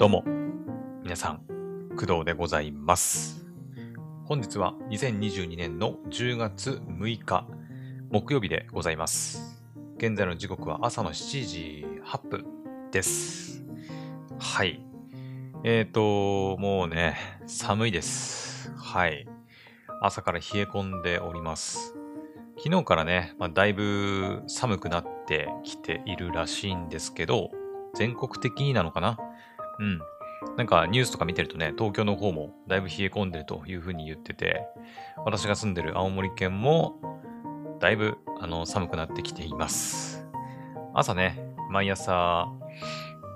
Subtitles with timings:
[0.00, 0.24] どうも、
[1.02, 1.42] 皆さん、
[1.90, 3.44] 工藤でございます。
[4.24, 7.46] 本日は2022年の10月6日、
[8.08, 9.62] 木曜日でございます。
[9.98, 12.46] 現在の時刻は朝の7時8分
[12.90, 13.62] です。
[14.38, 14.82] はい。
[15.64, 18.72] えーと、もうね、寒いです。
[18.78, 19.28] はい。
[20.00, 21.94] 朝から冷え込んでおります。
[22.56, 27.50] 昨日からね、まあ、だいぶ寒くなってきているらしいんですけど、
[27.92, 29.18] 全国的になのかな
[29.78, 30.00] うん。
[30.56, 34.62] なんかニュースとか見てるとね、東京の方もだいぶ冷え込んでるというふうに言ってて、
[35.24, 36.96] 私が住んでる青森県も
[37.78, 40.26] だいぶあの寒くなってきています。
[40.94, 41.38] 朝ね、
[41.70, 42.48] 毎朝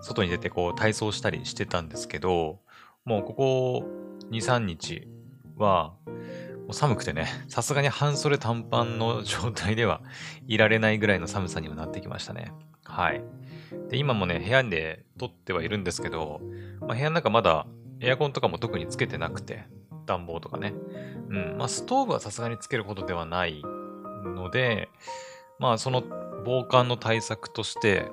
[0.02, 2.60] 外に出てこう体操したりしてたんですけど、
[3.04, 3.84] もうここ
[4.30, 5.06] 2、3日
[5.56, 5.94] は
[6.64, 10.00] もう寒くてね、さすがに半袖短パンの状態では
[10.46, 12.52] いられないぐらいの寒さにはなってきましたね。
[12.84, 13.22] はい。
[13.90, 16.40] で、今もね、部屋で撮ってはいるんですけど、
[16.80, 17.66] まあ、部屋の中まだ
[18.00, 19.64] エアコンとかも特につけてなくて、
[20.06, 20.74] 暖房とかね。
[21.28, 21.56] うん。
[21.58, 23.62] まあ、ストーブはさすがにつけることではない
[24.24, 24.88] ので、
[25.58, 26.02] まあ、その
[26.44, 28.10] 防寒の対策として、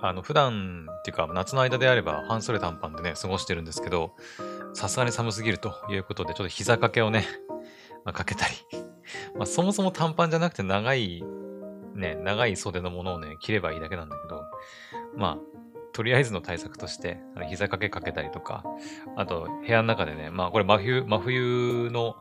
[0.00, 4.14] あの、普段っていうか、夏の間であれば半袖短パンでね、過ごしてるんですけど、
[4.74, 7.24] さすがに寒すぎるということで、ちょっと膝掛けをね、
[8.04, 8.54] まあ、かけたり。
[9.36, 11.24] まあ、そもそも短パンじゃなくて長い、
[11.94, 14.44] ね、長い袖のものをね、着ればいいだけなんだけど、
[15.16, 15.38] まあ、
[15.92, 18.64] とりあえずの対策として、膝掛けかけたりとか、
[19.16, 22.16] あと、部屋の中でね、まあ、これ真冬、真冬の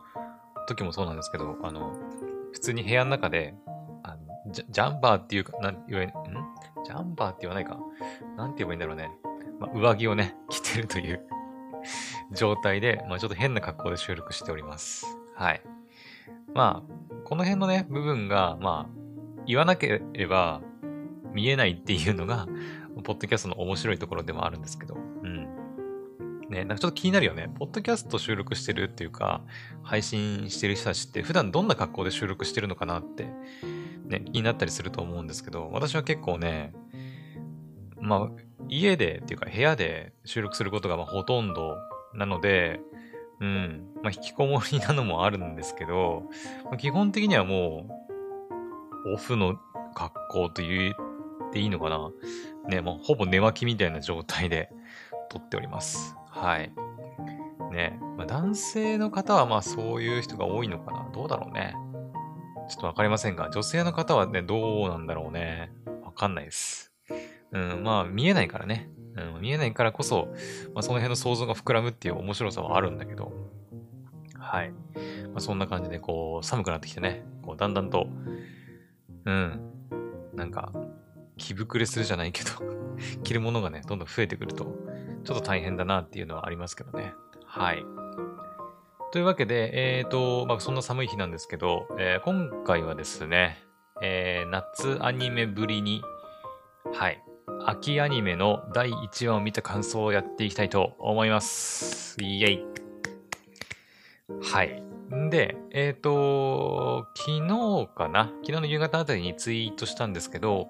[0.67, 1.93] 時もそうなんですけど、あの、
[2.53, 3.55] 普通に部屋の中で、
[4.03, 6.11] あのジャンバーっていうか、なん言ん？
[6.85, 7.77] ジャンバーって言わないか？
[8.37, 9.11] なんて言えばいいんだろうね。
[9.59, 11.25] まあ、上着をね、着てるという
[12.33, 15.05] 状態で、まあ、ちょっと変な格好で収録しております。
[15.35, 15.61] はい。
[16.53, 20.61] まあ、この辺のね、部分が、まあ、言わなければ
[21.33, 22.47] 見えないっていうのが、
[23.03, 25.47] ポッドキャストの面白いところでもあるんですけど、うん。
[26.49, 27.49] ね、なんかちょっと気になるよね。
[27.57, 29.41] ポッドキャスト収録してるっていうか、
[29.83, 33.27] 配信してる人たちって普段どんな格好で収録してるのかなって、
[34.05, 36.73] ね、気になったりすると思うんですけど、私は結構ね、
[37.99, 38.29] まあ、
[38.69, 41.77] 家でっていうか部屋で収録することがまあほとんど
[42.17, 42.81] なので、
[43.39, 46.23] うん、まあ、引きこもりなのもあるんですけど、
[46.65, 47.87] まあ基本的にはも
[49.05, 49.57] う、オフの
[49.93, 52.11] 格好と言っていいのかな
[52.67, 54.69] ね、もうほぼ寝巻きみたいな状態で
[55.29, 56.17] 撮っております。
[56.29, 56.73] はい。
[57.71, 61.75] ね、まあ、男性の方はまあそういう人が多いのかなどうだろうね。
[62.69, 65.71] ちょっとわかりませんが、女性の方はね、どうなんだろうね。
[66.03, 66.91] わかんないです。
[67.51, 68.89] うん、まあ見えないからね。
[69.17, 70.27] うん、見えないからこそ、
[70.73, 73.31] まあ、その辺の想像が膨らむっていう面白さはあるんだけど。
[74.39, 74.71] はい。
[74.71, 78.07] まあ、そんな感じで、こう、寒くなってきてね、こう、だんだんと、
[79.25, 79.61] うん、
[80.33, 80.71] なんか、
[81.37, 82.49] 着膨れするじゃないけど、
[83.23, 84.65] 着るものがね、どんどん増えてくると、
[85.23, 87.13] ちょっと大変だなっていうのはありますけどね。
[87.45, 87.83] はい。
[89.11, 93.57] というわけで、えっ、と、まあ、そんな寒い日なんですけど、えー今回はですね、
[94.01, 96.01] えー夏アニメぶりに、
[96.93, 97.21] はい、
[97.65, 102.17] 秋アニメの第1話を見た感想をやっていきたいと思います。
[102.21, 102.65] イェイ。
[104.41, 104.83] はい。
[105.15, 108.31] んで、えっ、と、昨日かな？
[108.43, 110.67] 昨日の夕方あたりにツイートしたんですけど、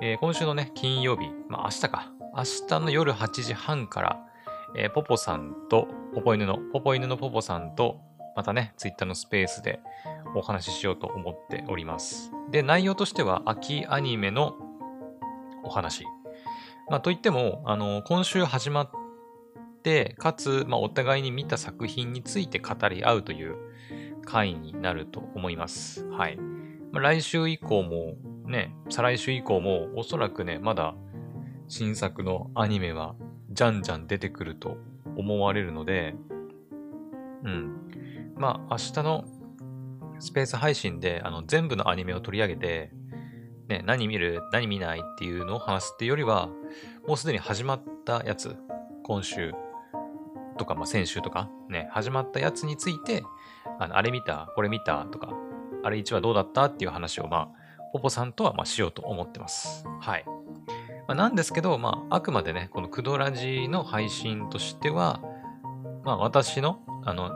[0.00, 2.12] えー今週のね、金曜日、まあ明日か。
[2.34, 4.18] 明日の夜8時半から、
[4.76, 8.00] えーポポさんと、ポポ犬の、ポポ犬のポポさんと、
[8.34, 9.80] またね、ツイッターのスペースで
[10.34, 12.32] お話ししようと思っております。
[12.50, 14.54] で、内容としては、秋アニメの
[15.68, 16.04] お話。
[16.88, 18.90] まあ、といっても、あの、今週始まっ
[19.82, 23.56] て、かつ、まあ、お互いに見た作品について語り合うという
[24.24, 26.08] 回になると思います。
[26.08, 26.36] はい。
[26.90, 28.14] まあ、来週以降も、
[28.46, 30.94] ね、再来週以降も、おそらくね、まだ
[31.68, 33.14] 新作のアニメは、
[33.50, 34.78] じゃんじゃん出てくると
[35.16, 36.14] 思われるので、
[37.44, 37.88] うん。
[38.36, 39.24] まあ、明日の
[40.20, 42.92] スペース配信で、あの、全部のアニメを取り上げて、
[43.68, 46.48] ね、何見る、何見ないっていうのを話すっていうよりは、
[47.06, 48.56] もうすでに始まったやつ、
[49.02, 49.52] 今週
[50.56, 53.22] とか、まあ、先週とか、ね、始まったやつについて、
[53.78, 55.34] あのあれ見た、これ見たとか、
[55.84, 57.48] あれ1話どうだったっていう話を、まあ、
[57.92, 59.84] ポポさんとは、ま、しようと思ってます。
[60.00, 60.24] はい。
[61.06, 65.20] まあ、なんですけど、まあ、あくまでね、このクドラジの配信としては、
[66.04, 67.30] まあ、私の、あの、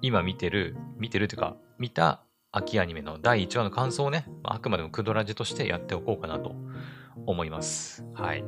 [0.00, 6.54] 今見てる、見てるというか、見た秋アニメの第1話の感想をね、あくまでもクドラジとしてやっておこうかなと
[7.26, 8.04] 思います。
[8.14, 8.42] はい。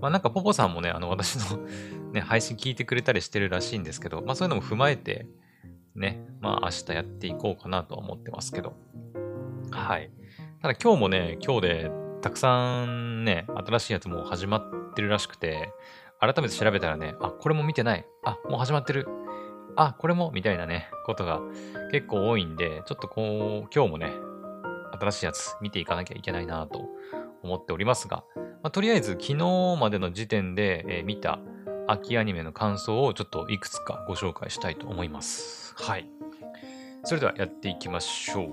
[0.00, 1.58] まあなんかポポさんもね、あの私の
[2.12, 5.26] ね、配信聞いてくれたりしてるらしいんですけど、まあそういうのも踏まえて、
[5.94, 8.74] ね、まあ明日やっていこうかなと思ってますけど。
[9.70, 10.10] はい。
[10.62, 11.90] ただ今日もね、今日で
[12.22, 15.72] たくさんね、新しいやつも始まってるらしくて、
[16.20, 18.06] 改めて調べたらね、あ、これも見てない。
[18.24, 19.08] あ、もう始まってる。
[19.76, 21.40] あ、これもみたいなね、ことが
[21.90, 24.12] 結構多いんで、ちょっとこう、今日もね、
[24.92, 26.88] 新しいやつ見ていかなきゃいけないなと
[27.42, 31.38] 思っておりますが、まあ、とりあえず昨日までの時点で、えー、見た
[31.88, 35.74] 秋アニメの感想をちょっといくつかご紹介したいと思います。
[35.76, 36.08] はい。
[37.04, 38.48] それではやっていきましょう。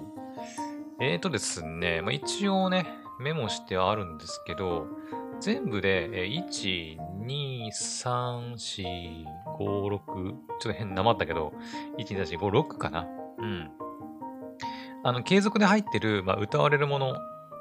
[1.02, 2.88] えーとですね、まあ、一応ね、
[3.20, 4.88] メモしてあるんですけど、
[5.40, 9.26] 全部で、えー、1、2、3、4、
[9.60, 11.54] 5、6、ちょっと変なまったけど、
[11.98, 13.08] 1、2、3、4、5、6かな。
[13.38, 13.70] うん。
[15.04, 17.16] あの、継続で入ってる、まあ、歌われるもの、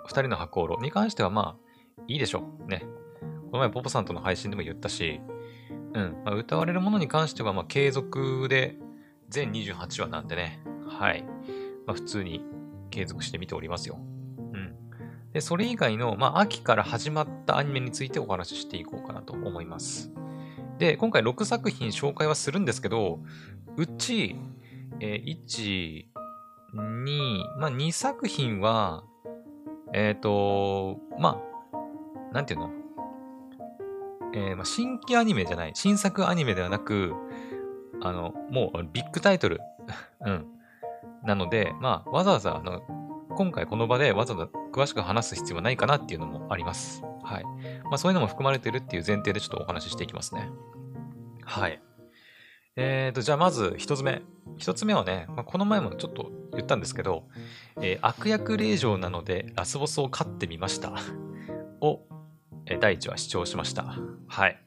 [0.06, 2.68] 2人の箱路に関しては、まあ、いいでしょう。
[2.68, 2.84] ね。
[3.50, 5.20] この前、ポポさんとの配信でも言ったし、
[5.94, 6.22] うん。
[6.24, 8.76] まあ、歌われるものに関しては、まあ、継続で、
[9.28, 10.60] 全28話なんでね。
[10.86, 11.22] はい。
[11.86, 12.44] まあ、普通に
[12.90, 13.98] 継続して見ておりますよ。
[13.98, 14.74] うん。
[15.32, 20.12] で、それ以外の、まあ、秋から始まったアニメについてお話ししていこうかなと思います。
[20.78, 23.20] で、今回6作品紹介はするんですけど、
[23.76, 24.36] うち、
[25.00, 26.04] えー、1、
[26.74, 29.04] 2、まあ、2作品は、
[29.92, 31.40] えっ、ー、と、ま
[32.30, 32.70] あ、なんていうの？
[34.34, 37.14] えー、まあ、新規アニメじゃない、新作アニメではなく、
[38.00, 39.60] あの、もうビッグタイトル。
[40.24, 40.46] うん。
[41.24, 42.82] なので、まあ、わざわざ、あの、
[43.30, 47.02] 今回この場でわざわざ詳しく話す必要はないかなっていうのもあります。
[47.28, 47.44] はい。
[47.84, 50.48] まあ、そういうのも含まれてるっていう前提でちょっとお話ししていきますね。
[51.44, 51.80] はい。
[52.76, 54.22] えーと、じゃあまず一つ目。
[54.56, 57.24] 一つ目はね、まあ、この前もちょっと言ったんですけど、
[57.82, 60.92] えー、悪役令状なのでラスボスを飼ってみました。
[61.80, 62.00] を、
[62.66, 63.94] えー、第一話視聴しました。
[64.26, 64.58] はい。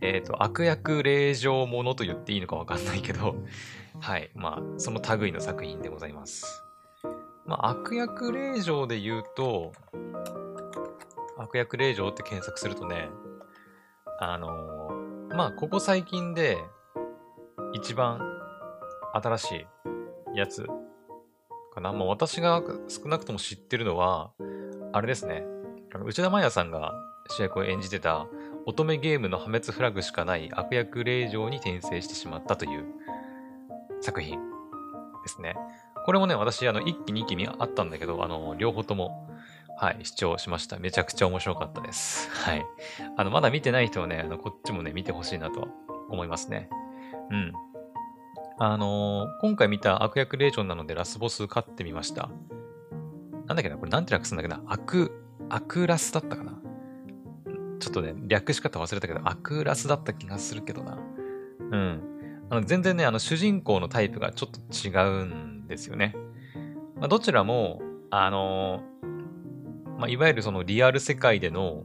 [0.00, 3.36] えっ、ー、と、悪役令状ものと言っていいのかわかんないけど、
[4.00, 4.30] はい。
[4.34, 6.64] まあ、その類の作品でございます。
[7.46, 9.72] まあ、悪役令状で言うと、
[11.38, 13.08] 悪役令状って検索するとね、
[14.20, 16.58] あのー、まあ、ここ最近で
[17.72, 18.20] 一番
[19.14, 19.66] 新し
[20.34, 20.66] いやつ
[21.74, 21.92] かな。
[21.92, 24.32] まあ、私が少なくとも知ってるのは、
[24.92, 25.44] あれですね。
[26.04, 26.92] 内田真也さんが
[27.28, 28.26] 主役を演じてた
[28.66, 32.84] 乙女ゲームの破滅フラグしかない悪役令状に転生してしまったという
[34.00, 34.38] 作品
[35.22, 35.56] ですね。
[36.04, 39.28] これもね、私、あの、1期2期にあったんだけど、あの、両方とも、
[39.80, 40.76] はい、視聴しました。
[40.80, 42.28] めちゃくちゃ面白かったです。
[42.32, 42.66] はい。
[43.16, 45.68] あの、まだ見てない人はね、あの、こっちもね、見てほしいなと
[46.10, 46.68] 思いますね。
[47.30, 47.52] うん。
[48.58, 52.28] あのー、今回見た悪役令状なのでラスボス飼ってみました。
[53.46, 55.12] なんだっけなこれなんて略すんだっけな悪、
[55.48, 56.60] 悪ラスだったかな
[57.78, 60.98] ちょっとね、略し方忘れたけど、アクラスだった気がするけどな。
[61.70, 62.02] うん。
[62.50, 64.90] あの全然ね、あの主人公のタイプがちょっと違
[65.22, 66.16] うんですよね。
[66.96, 68.97] まあ、どちらも、あのー、
[69.98, 71.82] まあ、いわゆるそのリアル世界での、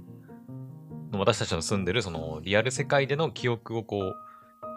[1.12, 4.16] 私たちの住んでるそのリアル世界での記憶をこう、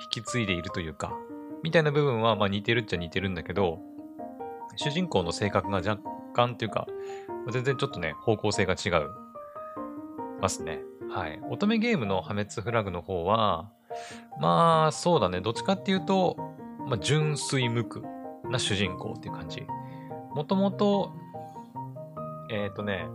[0.03, 1.13] 引き継いでいるというか、
[1.63, 3.79] みたいな部分はまあ似てるっちゃ似てるんだけど、
[4.77, 5.99] 主人公の性格が若
[6.35, 6.87] 干というか、
[7.51, 9.11] 全然ちょっとね、方向性が違う
[10.41, 10.81] ますね。
[11.11, 11.41] はい。
[11.51, 13.71] 乙女ゲームの破滅フラグの方は、
[14.41, 15.41] まあ、そうだね。
[15.41, 16.37] どっちかっていうと、
[16.87, 18.01] まあ、純粋無垢
[18.51, 19.67] な主人公っていう感じ。
[20.35, 21.13] もともと、
[22.51, 23.09] えっ、ー、とね、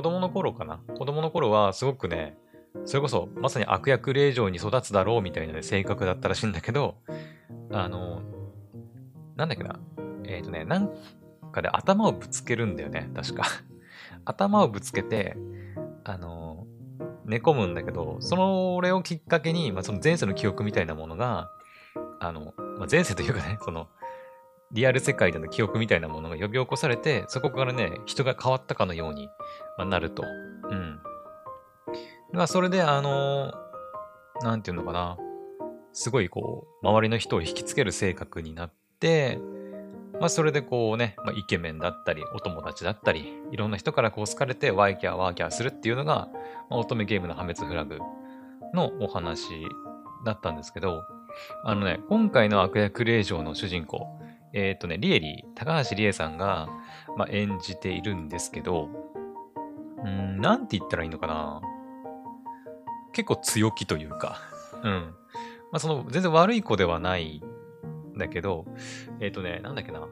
[0.00, 0.80] 子供の頃かな？
[0.96, 2.34] 子供の頃はすごくね、
[2.86, 6.96] それこそまさに悪役令嬢に育つだろうみたいな、ね、性格だったらしいんだけど、
[7.70, 8.22] あの、
[9.36, 9.78] なんだっけな？
[10.24, 10.90] えっ、ー、とね、なん
[11.52, 13.44] かで頭をぶつけるんだよね、確か。
[14.24, 15.36] 頭をぶつけて、
[16.04, 16.66] あの、
[17.26, 21.50] 寝込むんだけど、それをきっかけに、まあ、その前世の記憶みたいなものが、
[22.20, 23.88] あの、まあ、前世というかね、その、
[24.72, 29.28] リアル世界での記憶みたいなものが呼び起こされて、そこからね、人が変わったかのように、
[29.76, 30.22] まあ、なると。
[30.22, 31.00] うん。
[32.32, 33.52] まあ、それで、あの、
[34.42, 35.18] なんていうのかな。
[35.92, 39.40] すごいこう、周りの人を引きつける性格になって、
[40.20, 46.28] まあ、それでこうね、まあ、イケメンだったり、お友達だったり、いろんな人からこう好かれて、ワイキャーワーキャーするっていうのが、
[46.68, 47.98] まあ、乙女ゲームの破滅フラグ
[48.74, 49.48] のお話
[50.24, 51.02] だったんですけど、
[51.64, 54.06] あのね、今回の悪役令嬢の主人公、
[54.52, 56.68] えっ、ー、とね、リエリー、高橋理恵さんが、
[57.16, 58.88] まあ、演じているんですけど、
[60.04, 61.60] うん、なんて言ったらいいのかな
[63.12, 64.38] 結構強気というか、
[64.82, 65.14] うん。
[65.72, 67.42] まあ、その、全然悪い子ではない
[68.14, 68.66] んだけど、
[69.20, 70.06] えっ、ー、とね、なんだっけな。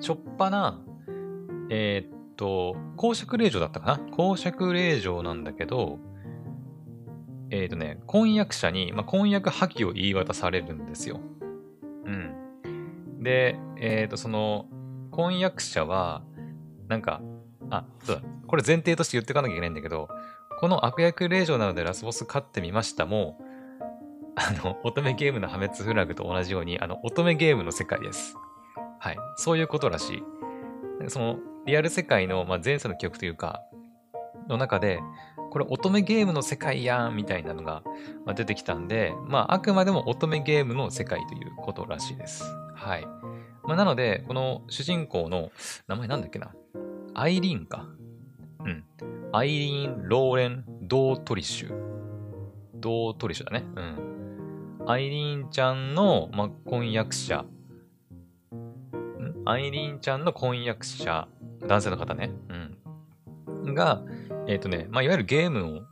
[0.00, 0.80] しょっぱな、
[1.68, 5.98] えー、っと、公爵令状だったかな公爵令状なんだけど、
[7.50, 11.20] えっ、とね、婚約者に、まあ、婚約破棄を言い渡されるんですよ。
[13.20, 14.66] で、えっ、と、その、
[15.10, 16.22] 婚約者は、
[16.88, 17.20] なんか、
[17.70, 20.08] あ、そうだ、これ前提として言っていかなきゃいけないんだけど、
[20.60, 23.38] この悪役令嬢なのでラスボス勝ってみましたも、
[24.36, 28.36] あの、乙女ゲームの破滅フラグと同じように、あの、乙女ゲームの世界です。
[28.98, 29.16] はい。
[29.36, 30.22] そういうことらしい。
[31.08, 33.62] その、リアル世界の、まあ、前世の記憶というか、
[34.48, 35.00] の中で、
[35.50, 37.82] これ乙女ゲームの世界やんみたいなのが
[38.34, 42.44] 出てきたんで、まあ、あくまでも乙女ゲームの世界ということらしいです。
[42.80, 43.06] はい。
[43.62, 45.52] まあ、なので、この主人公の
[45.86, 46.52] 名前なんだっけな？
[47.14, 47.86] アイリーンか。
[48.64, 48.84] うん。
[49.32, 51.74] アイリーン・ローレン・ドートリッシュ。
[52.76, 53.64] ドートリッシュだね。
[53.76, 53.80] う
[54.84, 54.84] ん。
[54.88, 57.44] アイリーンちゃんの、まあ、婚約者。
[58.54, 59.42] ん？
[59.44, 61.28] アイリーンちゃんの婚約者。
[61.66, 62.30] 男性の方ね。
[62.48, 63.74] うん。
[63.74, 64.02] が、
[64.46, 65.82] えっ、ー、とね、まあ、いわゆるゲームの、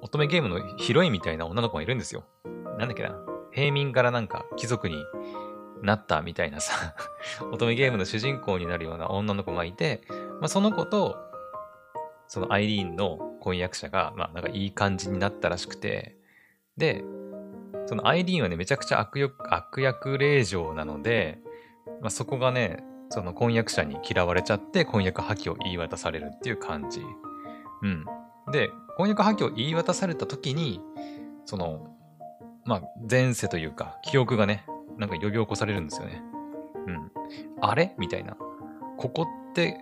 [0.00, 2.24] 乙女ゲームのヒロインみたいな女の子がいるんですよ。
[2.78, 3.14] なんだっけな？
[3.52, 4.94] 平民からなんか貴族に
[5.82, 6.94] なったみたいなさ
[7.52, 10.02] 乙女ゲームの主人公になるような女の子がいて、
[10.40, 11.16] まあ、その子と、
[12.26, 16.16] そのアイリーンの婚約者が、まあ、なんかいい感じになったらしくて、
[16.76, 17.04] で、
[17.86, 21.40] そのアイリーンはね、めちゃくちゃ悪役悪役令嬢なので、
[22.00, 27.02] まあ、そこがね、その婚約者に嫌われちゃって、婚約破棄を言い渡されるっていう感じ。
[27.82, 28.04] うん。
[28.52, 30.80] で、婚約破棄を言い渡された時に、
[31.44, 31.96] その、
[32.64, 34.64] まあ、前世というか、記憶がね、
[35.00, 36.22] なんか呼び起こされるんですよね。
[36.86, 37.10] うん。
[37.62, 37.94] あれ？
[37.98, 38.36] みたいな。
[38.98, 39.80] ここって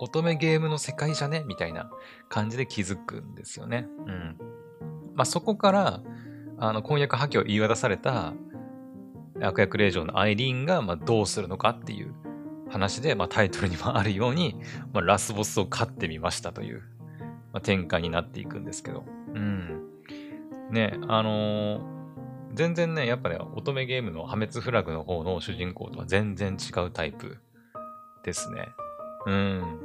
[0.00, 1.42] 乙女ゲームの世界じゃね？
[1.46, 1.90] みたいな
[2.28, 3.88] 感じで気づくんですよね。
[4.06, 4.36] うん。
[5.16, 6.00] まあ、そこから、
[6.56, 8.32] あの、婚約破棄を言い渡された
[9.42, 12.14] 悪役令嬢のアイリーンが、ま、どうするのかっていう
[12.70, 14.54] 話で、まあ、タイトルにもあるように、
[14.92, 16.82] まあ、ラスボスを勝ってみましたという、
[17.52, 19.04] まあ、展開になっていくんですけど。
[19.34, 19.88] うん。
[20.70, 21.97] ね、あのー
[22.54, 27.38] 全然ね、やっぱね、乙女ゲームの破滅フラグの方の主人公とは全然違うタイプ
[28.24, 28.68] ですね。
[29.26, 29.80] うん。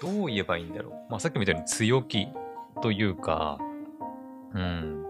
[0.00, 0.92] どう言えばいいんだろう。
[1.10, 2.28] まあ、さっきみたいに強気
[2.80, 3.58] というか、
[4.54, 5.04] うん。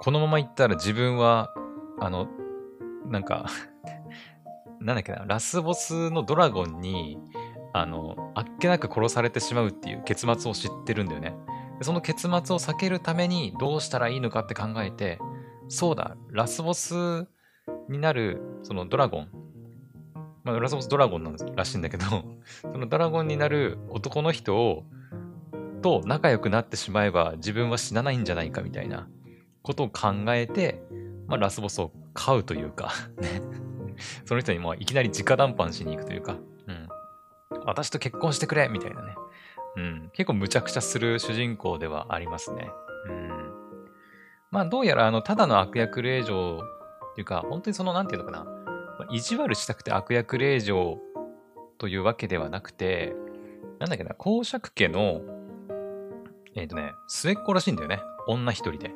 [0.00, 1.52] このままいったら自分は、
[2.00, 2.28] あの、
[3.06, 3.46] なんか
[4.80, 7.18] なんだっけな、ラスボスのドラゴンに、
[7.72, 11.34] あの、あっけなく殺されてしまうっていう結末を知ってるんだよね。
[11.82, 15.18] その結末を避けるためにどうしたらいいのかって考えて、
[15.68, 17.26] そうだ、ラスボス
[17.88, 19.28] になる、そのドラゴン。
[20.44, 22.04] まあ、ラスボスドラゴンなんらしいんだけど、
[22.62, 24.84] そのドラゴンになる男の人を、
[25.82, 29.08] と仲良くなってしまえば自分は死なないんじゃないかみたいな
[29.62, 30.82] ことを考えて、
[31.26, 33.42] まあ、ラスボスを飼うというか ね。
[34.24, 36.88] その人にもいきなり直談判しに行くというか、うん。
[37.64, 39.14] 私と結婚してくれみたいなね。
[39.76, 40.10] うん。
[40.12, 42.70] 結構無茶苦茶する主人公ではありますね。
[43.08, 43.35] うん。
[44.50, 46.60] まあ、どうやら、あの、ただの悪役令嬢
[47.12, 48.46] っていうか、本当にその、なんていうのかな、
[49.10, 50.98] 意地悪したくて悪役令嬢
[51.78, 53.14] というわけではなくて、
[53.78, 55.20] なんだっけな、公爵家の、
[56.54, 58.00] えっ、ー、とね、末っ子らしいんだよね。
[58.28, 58.92] 女一人で。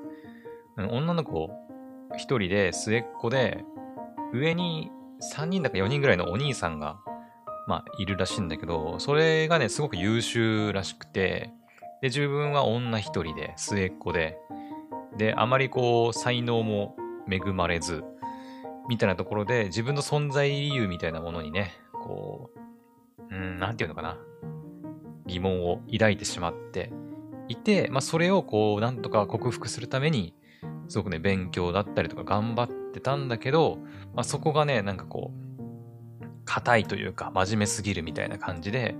[0.76, 1.50] 女の子
[2.16, 3.64] 一人で末っ子で、
[4.33, 4.90] 上に
[5.35, 6.99] 3人だか4人ぐらいのお兄さんが、
[7.66, 11.52] まあ、いるらしいんだけど、それがね、すごく優秀らしくて、
[12.00, 14.38] で、自分は女一人で、末っ子で、
[15.17, 16.97] で、あまりこう、才能も
[17.31, 18.05] 恵まれず、
[18.88, 24.19] みたいなところで、自分の存在理由みたいなものにね、こう、うん、なんていうのかな、
[25.26, 26.90] 疑問を抱いてしまって
[27.49, 30.35] いて、まあ、それをこう、なんとか克服するために、
[30.88, 33.79] すごくね、勉強だったりとか頑張ってたんだけど、
[34.14, 35.50] まあ、そこがね、なんかこう、
[36.45, 38.97] 硬いというか、真面目すぎるみたいな感じで、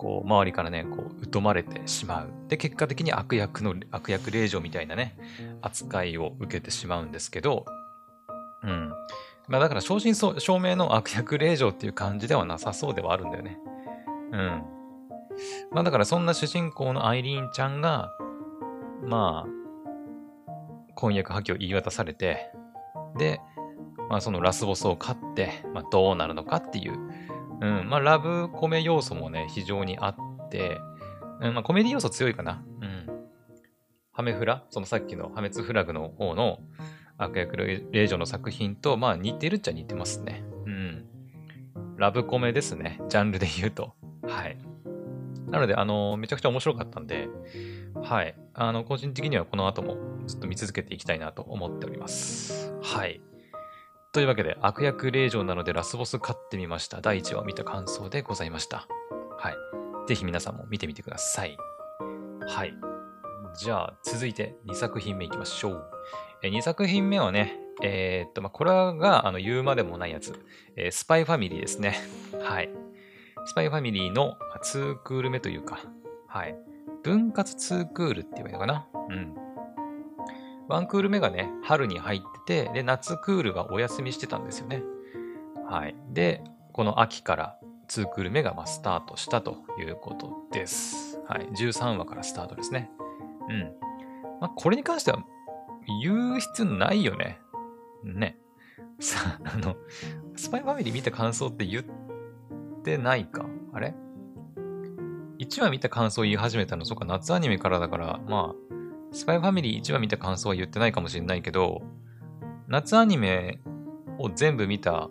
[0.00, 2.32] こう、周りからね、こう、疎まれてしまう。
[2.48, 5.14] で、結果的に悪役の、悪役令嬢みたいなね、
[5.60, 7.66] 扱いを受けてしまうんですけど、
[8.62, 8.94] うん。
[9.46, 13.58] まあだから正真正銘の悪役令嬢っていう感じではなさそうではあるんだよね。
[14.32, 14.62] うん。
[15.70, 18.10] まあだからそんな主人公のアイリーンちゃんが、
[19.04, 22.50] まあ、婚約破棄を言い渡されて、
[23.18, 23.38] で、
[24.08, 26.94] まあそのラスボスを勝って、まあどうなるのかっていう、
[27.60, 30.78] うん、まあ、ラブコメ要素もね、非常にあって、
[31.40, 32.62] うん、まあ、コメディ要素強いかな。
[32.80, 33.06] うん。
[34.12, 34.64] ハメフラ？
[34.70, 36.60] そのさっきの破滅フラグの方の
[37.16, 40.42] 悪役令嬢の作品と、まあ、似てるっちゃ似てますね。
[40.66, 41.06] うん。
[41.96, 43.00] ラブコメですね。
[43.08, 43.94] ジャンルで言うと。
[44.22, 44.56] はい。
[45.48, 47.28] なので、あの、めちゃくちゃ面白かったんで、
[48.02, 48.34] はい。
[48.54, 52.72] あの、個人的にはこの後もずっと見続けていきたいなと思っております。
[52.82, 53.20] はい。
[54.12, 57.00] というわけで、悪役令嬢なのでラスボス勝ってみました。
[57.00, 58.88] 第1話見た感想でございました。
[59.38, 59.54] はい。
[60.08, 61.56] ぜひ皆さんも見てみてください。
[62.44, 62.74] はい。
[63.56, 65.90] じゃあ、続いて2作品目いきましょう。
[66.42, 70.34] え2作品目はね、えー、っと、まあ、これがあの言うまでもないやつ、
[70.76, 71.96] えー、スパイファミリーですね。
[72.42, 72.70] はい。
[73.44, 75.78] スパイファミリーの2クール目というか、
[76.26, 76.56] はい。
[77.04, 78.86] 分割2クールって言えばいいのかな？
[79.08, 79.34] うん。
[80.78, 84.82] 1クール目がね、春に入ってて、で、夏クールがお休みしてたんですよね。
[85.68, 85.94] はい。
[86.10, 87.58] で、この秋から
[87.88, 91.20] 2クール目がまスタートしたということです。
[91.28, 91.48] はい。
[91.48, 92.90] 13話からスタートですね。
[93.48, 93.72] うん。
[94.40, 95.24] まあ、これに関しては
[96.02, 97.40] 言う必要ないよね。
[98.04, 98.38] ね。
[99.00, 99.76] さ、あの、
[100.36, 101.84] スパイファミリー見た感想って言っ
[102.82, 103.46] てないか？
[103.72, 103.94] あれ
[105.38, 108.74] ?1 話見た感想言い始めたの、そっか、夏アニメからだから、まあ、
[109.12, 111.82] スパイファミリー1話見た感想は言ってないかもしれないけど、
[112.68, 113.60] 夏アニメ
[114.18, 115.10] を全部見た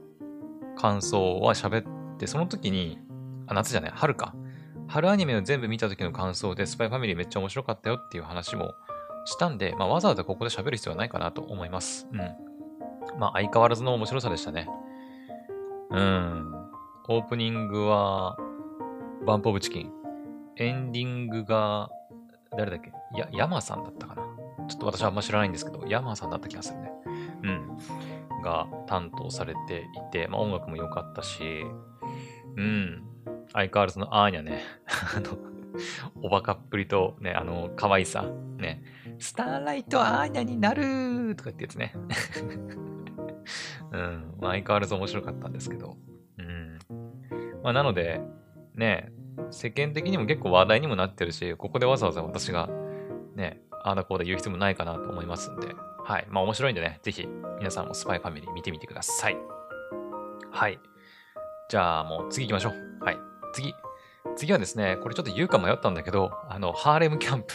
[0.77, 3.00] 感想は喋って、その時に、
[3.48, 4.34] あ、夏じゃない、春か。
[4.88, 8.74] 春アニメを全部見た時の感想で、スパイファミリーめっちゃ面白かったよっていう話も
[9.25, 12.08] したんで、まあ、わざわざここで喋る必要はないかなと思います。
[12.12, 12.20] うん。
[13.20, 14.68] まあ、相変わらずの面白さでしたね。
[15.91, 16.53] うん。
[17.10, 18.38] オープニングは、
[19.25, 19.91] バンプオブチキン。
[20.56, 21.89] エンディングが、
[22.58, 22.94] 誰だっけ？
[23.17, 24.23] や、ヤマさんだったかな？
[24.67, 26.91] ちょっと私はあんま知らないんですけど、ヤマさんだった気がするね。
[27.43, 27.77] うん。
[28.41, 31.65] が担当されていて、まあ音楽も良かったし、
[32.55, 33.03] うん。
[33.53, 34.61] 相変わらずのアーニャね。
[35.15, 35.37] あの、
[36.21, 38.25] おバカっぷりとね、あの、可愛さ。
[38.57, 38.83] ね。
[39.17, 41.93] スターライトアーニャになるとかってやつね。
[43.91, 44.35] うん。
[44.39, 45.97] まあ相変わらず面白かったんですけど。
[46.37, 46.79] うん。
[47.63, 48.21] まあなので、
[48.75, 49.11] ね、
[49.51, 52.69] 世間的にも結構話題にもなってるし、ここでわざわざ私が
[53.39, 56.27] ね、ああだこうだ言う必要もないかなと思いますんで、はい。
[56.29, 57.27] まあ面白いんでね、ぜひ
[57.58, 59.38] 皆さんもスパイファミリー見てみてください。
[60.51, 60.79] はい。
[61.69, 63.03] じゃあもう次行きましょう。
[63.03, 63.17] はい。
[63.53, 63.74] 次。
[64.36, 67.53] 次はですね、これちょっと言うか迷ったんだけど、あの、ハーレムキャンプ。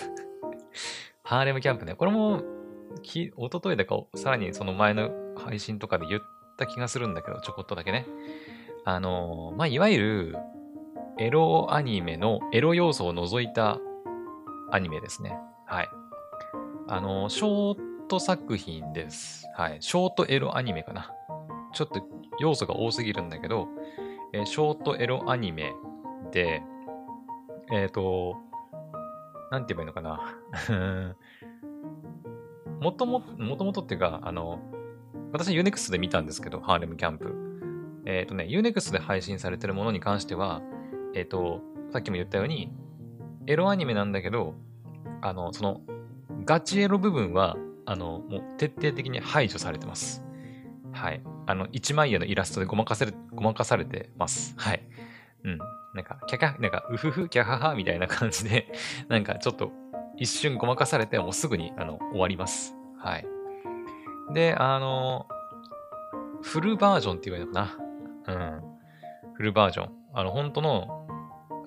[1.23, 1.95] ハーレムキャンプね。
[1.95, 2.43] これも、
[3.03, 6.23] き、おとといだか、さらにその前の配信とかで言っ
[6.59, 8.07] た気がするんだけど、ちょこっとだけね。
[8.85, 10.37] あの、まあ、いわゆる、
[11.19, 13.79] エロアニメのエロ要素を除いた
[14.71, 15.39] アニメですね。
[15.75, 15.89] はい。
[16.87, 19.45] あの、ショート作品です。
[19.57, 19.79] はい。
[19.81, 21.11] ショートエロアニメかな。
[21.73, 22.01] ちょっと
[22.39, 23.67] 要素が多すぎるんだけど、
[24.33, 25.73] えー、ショートエロアニメ
[26.31, 26.63] で、
[27.73, 28.37] えっ、ー、と、
[29.51, 31.17] なんて言えばいいのかな。
[32.81, 34.61] もとも、もともとっていうか、あの、
[35.33, 37.35] 私 Unext で見たんですけど、ハーレムキャンプ。
[38.07, 40.63] えっ、ー、とね、Unext で配信されてるものに関しては、
[41.15, 42.73] えっ、ー、と、さっきも言ったように、
[43.49, 44.55] エロアニメなんだけど、
[45.25, 45.81] あの、その、
[46.45, 47.57] ガチエロ部分は、
[47.87, 50.23] あの、もう徹底的に排除されてます。
[50.93, 51.23] はい。
[51.47, 54.55] あの、一枚絵のイラストでごまかせる、ごまかされてます。
[54.59, 54.87] はい。
[55.45, 55.59] うん。
[55.95, 58.71] なんか、キャキャ、なんか、うふふ、キャハハみたいな感じで、
[59.09, 59.73] なんかちょっと
[60.19, 62.77] 一瞬ごまかされて、もうすぐに、あの、終わります。
[62.99, 63.27] はい。
[64.35, 65.27] で、あの、
[66.43, 67.79] フルバージョンって言えばいいのか
[68.27, 68.35] な。
[68.35, 69.35] うん。
[69.35, 69.91] フルバージョン。
[70.13, 71.07] あの、本当の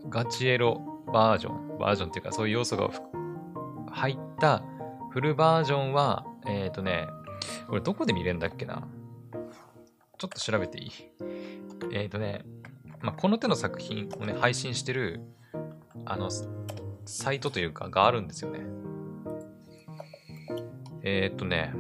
[0.10, 0.80] ガチエロ
[1.12, 1.68] バージョン。
[1.78, 2.90] バージョンっていうか、そういう要素が
[3.98, 4.62] 入った
[5.10, 7.08] フルバージョンは、えっ、ー、とね、
[7.68, 8.88] これどこで見れるんだっけな？
[10.20, 10.92] ちょっと調べていい？
[11.92, 12.46] えっ、ー、とね、
[13.02, 15.22] まあ、この手の作品をね、配信してる、
[16.06, 16.30] あの、
[17.06, 18.60] サイトというか、があるんですよね。
[21.02, 21.74] えっ、ー、とね、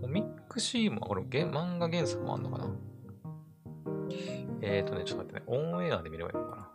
[0.00, 2.70] コミックシーも、これ、漫画原作もあんのかな？
[4.62, 6.70] えっ、ー、とね、ちょっと待ってね、オンエアで見ればいいのかな？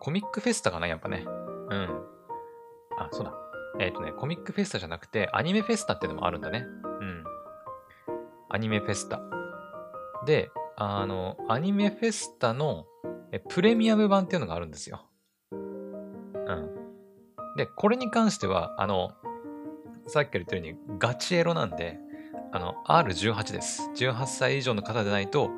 [0.00, 1.24] コミックフェスタかな、やっぱね。
[1.72, 2.04] うん。
[2.98, 3.34] あ、そうだ。
[3.80, 6.66] えっ、ー、とね、コミックフェスタじゃなくて、アニメフェスタっていうのもあるんだね。
[7.00, 7.24] うん。
[8.50, 9.20] アニメフェスタ。
[10.26, 12.86] で、あの、アニメフェスタの
[13.32, 15.06] えプレミアム版っていうのがあるんですよ。
[15.52, 16.70] うん。
[17.56, 19.12] で、これに関しては、あの、
[20.06, 21.98] さっき言ったようにガチエロなんで、
[22.52, 23.90] あの、R18 です。
[23.96, 25.50] 18歳以上の方でないと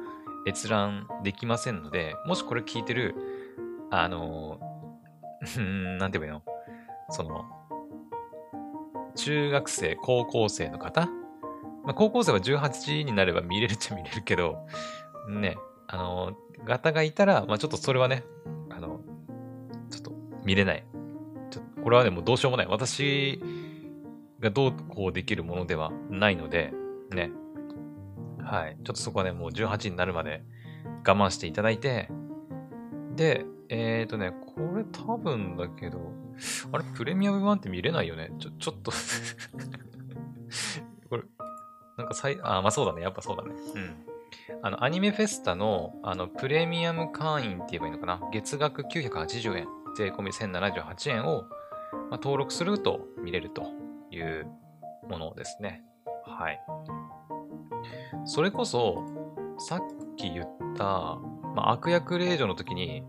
[0.47, 3.17] 閲覧できませんので、もしこれ聞いてる、
[3.91, 4.61] あの、
[5.99, 6.43] なんて言えばいいの？
[7.11, 7.45] その、
[9.15, 11.09] 中学生、高校生の方？
[11.85, 14.67] まあ、高校生は18時になれば見れるっちゃ見れるけど、
[15.29, 16.33] ね、あの、
[16.67, 18.25] 方がいたら、まあちょっとそれはね、
[18.71, 19.01] あの、
[19.91, 20.13] ちょっと
[20.45, 20.85] 見れない。
[21.51, 22.67] ちょこれはね、もうどうしようもない。
[22.67, 23.39] 私
[24.41, 26.73] がどうこうできるものではないので、
[27.11, 27.31] ね。
[28.43, 28.77] はい。
[28.83, 30.43] ちょっとそこはね、もう18になるまで
[31.07, 32.09] 我慢していただいて、
[33.15, 36.13] で、えっ、ー、とね、これ多分だけど、
[36.73, 38.31] あれ、プレミアム版って見れないよね？
[38.39, 38.91] ちょ、 ちょっと
[41.09, 41.23] これ、
[41.97, 43.03] なんかさい、あ、まあそうだね。
[43.03, 43.55] やっぱそうだね。
[43.75, 44.07] うん。
[44.63, 48.21] あの、アニメフェスタの、あの、プレミアム会員って言えばいいのかな？
[48.33, 53.67] 月額980円、税込み1078円を、まあ、登録すると見れると
[54.11, 54.47] いう
[55.09, 55.85] ものですね。
[56.27, 56.61] はい。
[58.25, 59.05] それこそ、
[59.59, 59.81] さっ
[60.17, 61.19] き言った、
[61.55, 63.05] まあ、悪役令嬢の時に、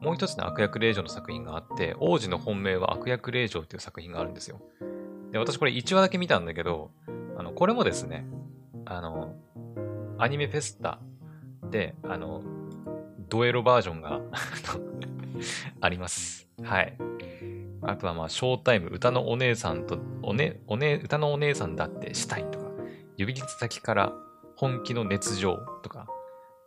[0.00, 4.60] もう一つの悪役令嬢の作品があって、王子の本命は悪役令嬢っていう作品があるんですよ。
[5.32, 6.90] で、私これ1話だけ見たんだけど、
[7.36, 8.26] あの、これもですね、
[8.84, 9.34] あの、
[10.18, 11.00] アニメフェスタ
[11.70, 12.42] で、あの、
[13.28, 14.20] ドエロバージョンが
[15.80, 16.48] あります。
[16.62, 16.96] はい。
[17.82, 22.66] あとはまあ、ショータイム、歌のお姉さんと、おね、おね、歌のお姉さんだってしたいとか、
[23.16, 24.12] 指先から
[24.56, 26.08] 本気の熱情とか、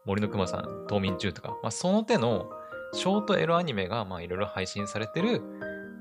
[0.06, 2.50] 森の熊さん、冬眠中とか、まあ、その手の
[2.94, 5.42] ショートエロアニメが、いろいろ配信されてる、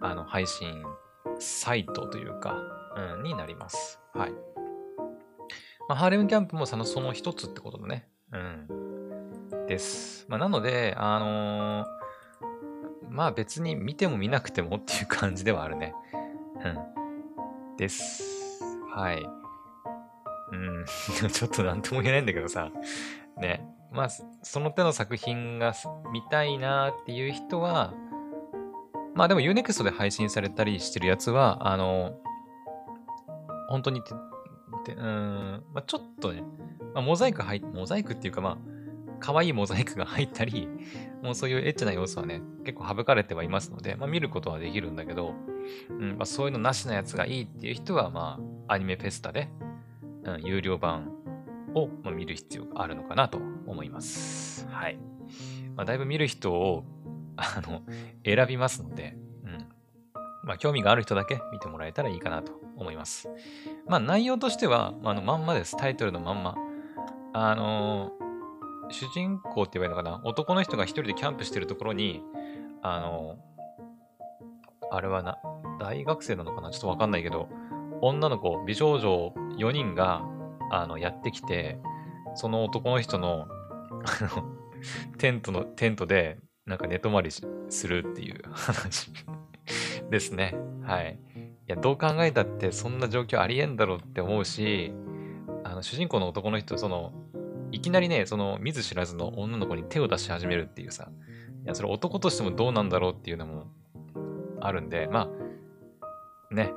[0.00, 0.84] あの、配信
[1.38, 2.56] サイトというか、
[3.16, 4.00] うん、になります。
[4.14, 4.30] はい。
[5.88, 8.08] まあ、ハーレムキャンプもそのその一つってことだね。
[8.32, 9.66] うん。
[9.66, 10.26] です。
[10.28, 12.00] まあ、なので、あのー
[13.10, 15.94] まあ別に見ても見なくてもっていう感じではあるね。
[16.64, 16.68] う
[17.74, 17.76] ん。
[17.76, 18.62] です。
[18.94, 19.22] はい。
[20.52, 20.84] うん。
[21.30, 22.70] ちょっとなんとも言えないんだけどさ。
[23.36, 23.66] ね。
[23.92, 24.08] まあ、
[24.42, 25.74] その手の作品が
[26.12, 27.92] 見たいなっていう人は、
[29.14, 32.14] まあでも Unext で配信されたりしてるやつは、あの、
[33.68, 34.14] 本当にて、
[34.84, 36.42] てうん、まあ、ちょっとね、
[36.94, 38.58] まあ、モザイク入っ、モザイクっていうかまあ、
[39.20, 40.68] 可愛いモザイクが入ったり、
[41.22, 45.34] もうそういうエッチな要素はね、結構省かれてはいますので、まあ見ることはできるんだけど、
[45.90, 49.48] うんまあ、そういうのなしなやつがいいっていう人は、まあ、アニメフェスタで、
[50.24, 51.12] うん、有料版
[51.74, 54.66] を、ま、見る必要があるのかなと思います。
[54.70, 54.98] はい。
[55.76, 56.84] まあ、だいぶ見る人を、
[57.36, 57.82] あの、
[58.24, 59.68] 選びますので、うん。
[60.44, 63.28] まあ、興味がある人だけ見てもらえたらいいかなと思います。
[63.86, 65.76] まあ、内容としては、まあ、のまんまです。
[65.76, 66.56] タイトルのまんま。
[67.32, 68.20] あのー
[68.92, 72.22] 主人公って言えばいいのかな男の人が一人でキャンプしてるところに、
[72.82, 73.36] あの、
[74.90, 75.38] あれはな、
[75.78, 77.48] 大学生なのかなちょっとわかんないけど、
[78.02, 80.22] 女の子、美少女4人が、
[80.70, 81.78] あの、やってきて、
[82.34, 83.48] その男の人の、
[83.90, 84.44] あの、
[85.18, 87.42] テントの、テントで、なんか寝泊まりす
[87.88, 89.10] るっていう話
[90.10, 90.54] ですね。
[90.82, 91.18] はい。
[91.36, 94.92] いや、どう考えたってそんな状況ありえんだろうって思うし、
[95.64, 97.12] あの、主人公の男の人、その、
[97.72, 101.10] いきなりね、その見ず知らずの女の子に手を出し始めるっていうさ、
[101.64, 103.66] いや、それ男としてもどうなんだろうっていうのも
[104.60, 105.28] あるんで、ま
[106.50, 106.72] あ、ね、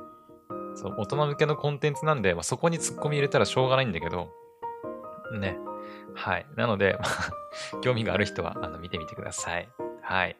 [0.74, 4.30] そう大人向けのコンテンツなんで、まあ、そこに突っ込み入れたらしょうがないんだけど、
[5.38, 5.56] ね。
[6.14, 6.46] はい。
[6.56, 9.68] なので、まあ、 興味がある人はあの見てみてください。
[10.02, 10.36] はい。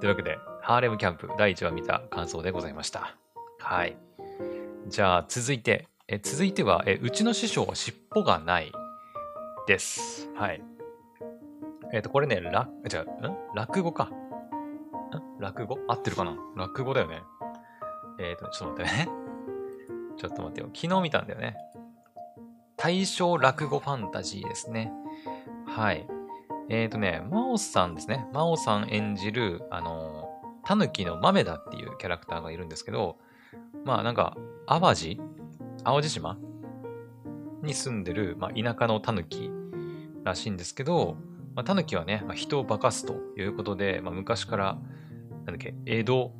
[0.00, 3.16] というわけで、ハーレムキャンプ第1話見た感想でございました。
[3.58, 3.96] はい。
[4.88, 8.72] じゃあ、続いて、え続いてはえ、うちの師匠は尻尾がない
[9.66, 10.30] です。
[10.36, 10.62] はい。
[11.92, 13.36] えっ、ー、と、これね、ら、じゃあん？
[13.54, 14.04] 落語か。
[14.04, 14.10] ん？
[15.40, 15.78] 落語？
[15.88, 16.36] 合ってるかな？
[16.56, 17.22] 落語だよね。
[18.18, 19.25] えっ、ー、と、ちょっと待ってね。
[20.16, 20.68] ちょっと待ってよ。
[20.74, 21.56] 昨日見たんだよね。
[22.76, 24.92] 大正落語ファンタジーですね。
[25.66, 26.06] はい。
[26.68, 28.26] えっ、ー、とね、真央さんですね。
[28.32, 30.28] 真央さん演じる、あの、
[30.64, 33.18] タヌキの豆田っていうキャラクターがいるんですけど、
[33.84, 35.20] まあなんか、淡路？
[35.84, 36.36] 淡路島？
[37.62, 39.50] に住んでる、まあ、田舎のタヌキ
[40.24, 41.16] らしいんですけど、
[41.54, 44.78] まあ、タヌキはね、まあ、人を化かすということで、まあ、昔から、
[45.30, 46.32] なんだっけ、江戸、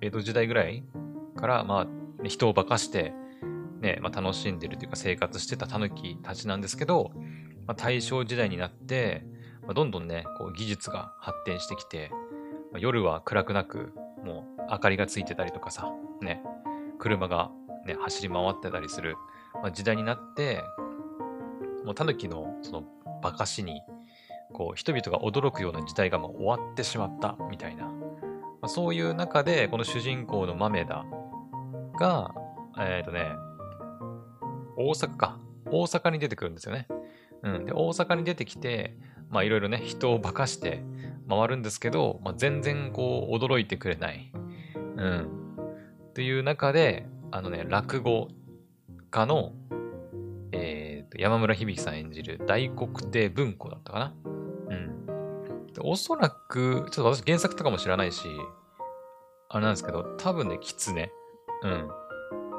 [0.00, 0.82] 江戸時代ぐらい
[1.36, 1.86] から、まあ、
[2.24, 3.12] 人を化かして、
[3.80, 7.12] ね、まあ、楽しんでるというか生活してたタヌキたちなんですけど、
[7.66, 9.24] まあ、大正時代になって、
[9.62, 12.10] まあ、どんどんね、こう技術が発展してきて、
[12.72, 13.92] ま、夜は暗くなく、
[14.24, 16.42] もう明かりがついてたりとかさ、ね、
[16.98, 17.50] 車が
[17.86, 19.16] ね、走り回ってたりする、
[19.62, 20.62] ま、時代になって、
[21.84, 22.84] もうタヌキのその
[23.22, 23.82] 馬鹿しに、
[24.52, 27.90] こう人々が驚くような時代がもう終わってしまったみたいな、
[28.60, 31.04] ま、そういう中でこの主人公の豆田
[32.00, 32.34] が、
[32.78, 33.36] えっ、ー、とね、
[34.76, 35.38] 大阪か。
[35.66, 36.88] 大阪に出てくるんですよね。
[37.42, 37.66] うん。
[37.66, 38.96] で、大阪に出てきて、
[39.28, 40.82] まあいろいろね、人を化かして
[41.28, 44.32] 回るんですけど、まあ、全然こう驚いてくれない。
[44.96, 45.28] うん。
[46.14, 48.28] という中で、あのね、落語
[49.10, 49.52] 家の、
[50.52, 54.14] えー、山村響さん演じる大黒亭文庫だったかな。
[54.70, 55.06] うん。
[55.82, 58.26] おそらく、ちょっと私原作とかも知らないし、
[59.50, 61.10] あれなんですけど、多分ね、狐。
[61.62, 61.88] うん。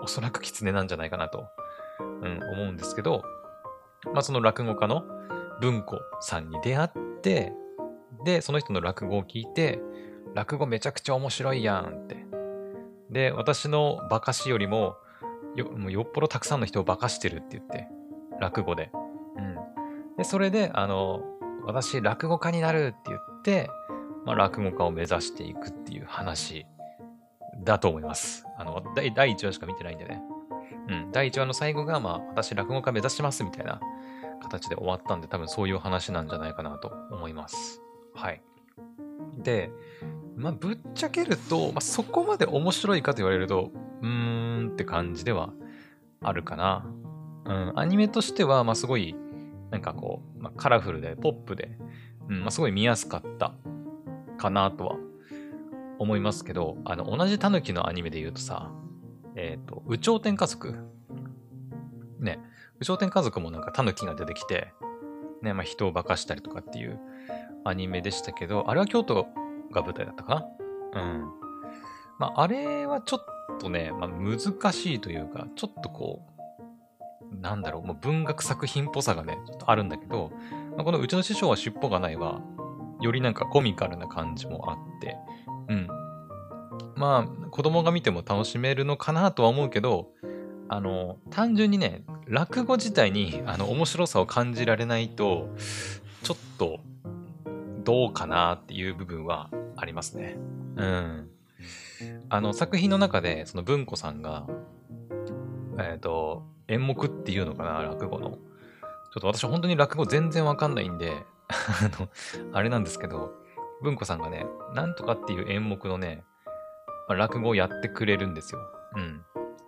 [0.03, 1.45] おそらく狐なんじゃないかなと、
[1.99, 3.23] うん、思うんですけど、
[4.13, 5.03] まあその落語家の
[5.61, 6.89] 文庫さんに出会っ
[7.21, 7.53] て、
[8.25, 9.79] で、その人の落語を聞いて、
[10.33, 12.25] 落語めちゃくちゃ面白いやんって。
[13.09, 14.95] で、私の馬鹿しよりも、
[15.55, 17.87] よもうよっぽどたくさんの人を化かしてるって言って、
[18.39, 18.91] 落語で。
[19.37, 19.55] うん。
[20.17, 21.21] で、それで、あの、
[21.65, 23.69] 私、落語家になるって言って、
[24.25, 26.65] まあ、落語家を目指していくっていう話
[27.63, 28.45] だと思います。
[28.57, 30.21] あの、第第1話しか見てないんでね。
[30.87, 31.11] うん。
[31.11, 33.79] 第1話の最後が、まあ、私、落語家目指しますみたいな
[34.41, 37.81] 形で終わったんで、多分そういう話なんじゃないかなと思います。
[38.13, 38.41] はい。
[39.37, 39.71] で、
[40.35, 43.71] まあ、ぶっちゃけると、まあ、そこまで面白いかと言われると、
[44.01, 45.53] うーんって感じでは
[46.21, 46.85] あるかな。
[47.45, 49.15] うん、アニメとしては、まあ、すごい、
[49.69, 51.77] なんかこう、まあ、カラフルで、ポップで、
[52.29, 53.53] うん、まあ、すごい見やすかった
[54.37, 54.95] かなとは
[56.01, 58.71] 思いますけど、あの、同じタヌキのアニメで言うとさ、
[59.35, 60.75] えっ、ー、と、宇頂天家族。
[62.19, 62.39] ね、
[62.79, 64.73] 宇頂天家族もなんかタヌキが出てきて、
[65.43, 66.99] ね、まあ、人を化かしたりとかっていう
[67.63, 69.27] アニメでしたけど、あれは京都
[69.71, 70.47] が舞台だったか
[70.93, 71.01] な？
[71.01, 71.31] うん。
[72.17, 74.39] まあ、あれはちょっとね、まあ、難
[74.73, 76.25] しいというか、ちょっとこ
[77.31, 80.31] う、なんだろう、もう文学作品っぽさがね、ちょっとあるんだけど、
[80.75, 82.41] まあ、このうちの師匠は尻尾がないは、
[82.99, 85.17] よりなんかコミカルな感じもあって、
[85.71, 85.87] うん。
[86.95, 90.09] まあ、子供が見ても楽しめるのかなとは思うけど、
[90.67, 95.49] あの、単純にね、落語自体にあの面白さを感じられないと、
[96.23, 96.79] ちょっと
[97.83, 100.37] どうかなっていう部分はありますね。
[100.75, 101.29] うん。
[102.29, 104.47] あの、作品の中で、その文子さんが、
[105.77, 108.29] えっ、ー、と、演目っていうのかな、落語の。
[108.29, 108.37] ちょ
[109.17, 112.09] っと私本当に落語全然わかんないんで、 あの、
[112.53, 113.33] あれなんですけど、
[113.81, 116.23] 文子さんがね、なんとかっていう演目のね、
[117.07, 118.61] まあ、落語をやってくれるんですよ。
[118.95, 119.21] うん。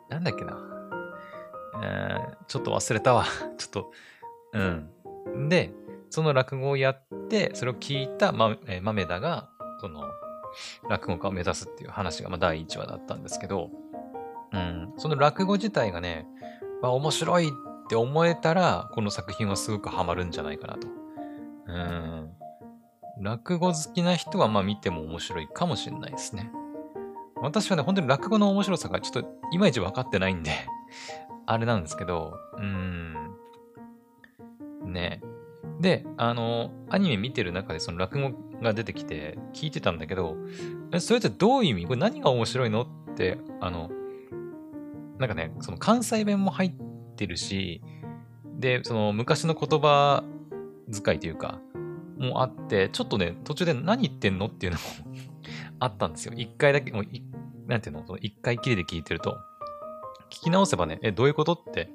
[0.10, 0.58] なんだっけな。
[1.82, 3.26] えー、ちょっと忘れたわ。
[3.58, 3.92] ちょっと、
[4.54, 4.60] う
[5.40, 5.50] ん。
[5.50, 5.74] で、
[6.10, 9.50] その落語をやって、それを聞いた、まえー、豆田が、
[9.80, 10.04] その、
[10.88, 13.72] 落語家を目指すっていう話が、まあ、第1話だったんですけど、
[14.52, 16.28] うん、その落語自体がね、
[16.82, 17.52] まあ、面白いっ
[17.90, 20.88] て思えたら、この作品はすごくハマるんじゃないかなと。
[21.68, 22.32] うん。
[23.20, 26.52] 落語好きな人は、まあ見ても面白いかもしれないですね。
[27.38, 30.52] 私はね、本当に落語の面白さがちょっといまいち分かってないんで
[31.46, 33.34] あれなんですけど、うーん。
[34.86, 35.22] ね。
[35.80, 40.38] で、あの、アニメ見てる中でその落語が出てきて聞いてたんだけど、
[41.00, 41.86] それってどういう意味？
[41.88, 42.84] これ何が面白いの？
[42.84, 43.90] って、あの、
[45.20, 46.74] なんかね、その関西弁も入っ
[47.16, 47.82] てるし、
[48.58, 50.24] で、その昔の言葉
[50.92, 51.60] 遣いというか、
[52.24, 54.84] もあって、ちょっとね、途中で何言ってんのっていうのも
[55.80, 56.34] あったんですよ。
[56.36, 57.04] 一回だけ、もう
[57.68, 59.38] なんていうの、一回きりで聞いてると、
[60.30, 61.90] 聞き直せばね、え、どういうことって？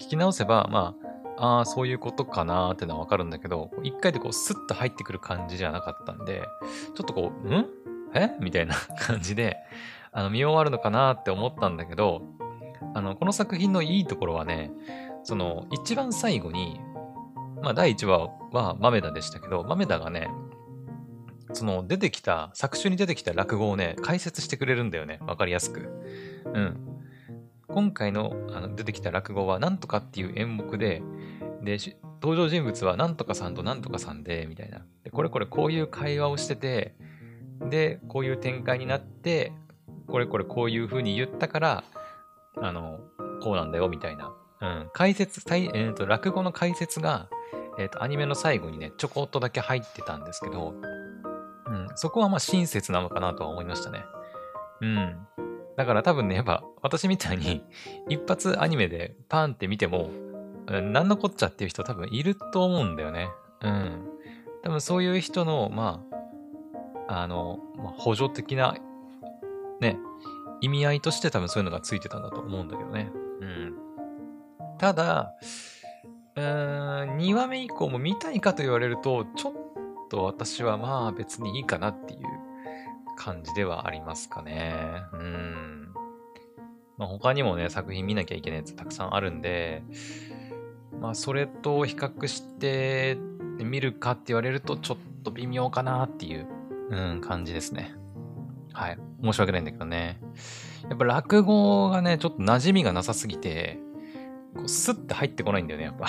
[0.00, 0.94] 聞き直せば、ま
[1.36, 6.42] あ、ああ、そういうことかなーってのはわかるんだけど、一回でこうスッと入ってくる感じじゃなかったんで、
[6.94, 7.66] ちょっとこう、ん？
[8.14, 8.30] え？
[8.40, 9.56] みたいな 感じで、
[10.12, 12.22] あの、見終わるのかなって思ったんだけど、
[12.94, 14.70] あの、この作品のいいところはね、
[15.24, 16.80] その、一番最後に、
[17.64, 20.28] まあ、第1話は豆田でしたけど、豆田がね、
[21.52, 25.18] その出てきた、作中に出てきた落語をね、解説してくれるんだよね。
[25.26, 25.88] わかりやすく。
[26.52, 26.76] うん。
[27.68, 31.02] 今回のあの出てきた落語は何とかっていう演目で、
[31.62, 31.78] で、
[32.20, 34.84] 登場人物は何とかさんと何とかさんで、みたいな。
[35.02, 36.94] で、これこれこういう会話をしてて、
[37.70, 39.52] で、こういう展開になって、
[40.06, 41.84] これこれこういう風に言ったから、
[42.56, 43.00] あの、
[43.42, 44.32] こうなんだよ、みたいな。
[44.60, 44.90] うん。
[44.92, 47.28] 解説、えーと、落語の解説が、
[47.78, 50.74] えっ、ー、と、アニメの最後にね、ちょこっとだけ入ってたんですけど、
[51.66, 54.04] うん、そこはまあ親切なのかなとは思いましたね。
[54.80, 55.16] うん。
[55.76, 57.64] だから多分ね、やっぱ私みたいに
[58.08, 60.10] 一発アニメでパーンって見ても、
[60.66, 63.28] 何のこっちゃっていう人多分いると思うんだよね。
[63.62, 64.08] うん。
[64.62, 66.02] 多分そういう人の、ま
[67.08, 68.76] あ、あの、まあ、補助的な、
[69.80, 69.98] ね、
[70.60, 73.10] 意味合いとして多分そういうのがついてたんだと思うんだけどね。
[73.40, 73.74] うん。
[74.78, 75.34] ただ、
[76.36, 79.52] うーん、2話目以降も見たいかと言われると、ちょっ
[80.08, 82.20] と私はまあ別にいいかなっていう
[83.16, 84.74] 感じではありますかね。
[85.12, 85.94] うん。
[86.96, 89.82] まあ、他にもね、作品見なきゃいけないやつたくさんあるんで、
[91.00, 93.16] まあそれと比較して
[93.58, 96.46] 見るかって言われるとちょっと微妙かなっていう、
[96.90, 97.94] うん、感じですね。
[98.72, 98.98] はい。
[99.22, 100.20] 申し訳ないんだけどね。
[100.88, 103.78] やっぱ落語がね、ちょっと馴染みがなさすぎて、
[104.54, 106.08] こうスッて入ってこないんだよね、やっぱ。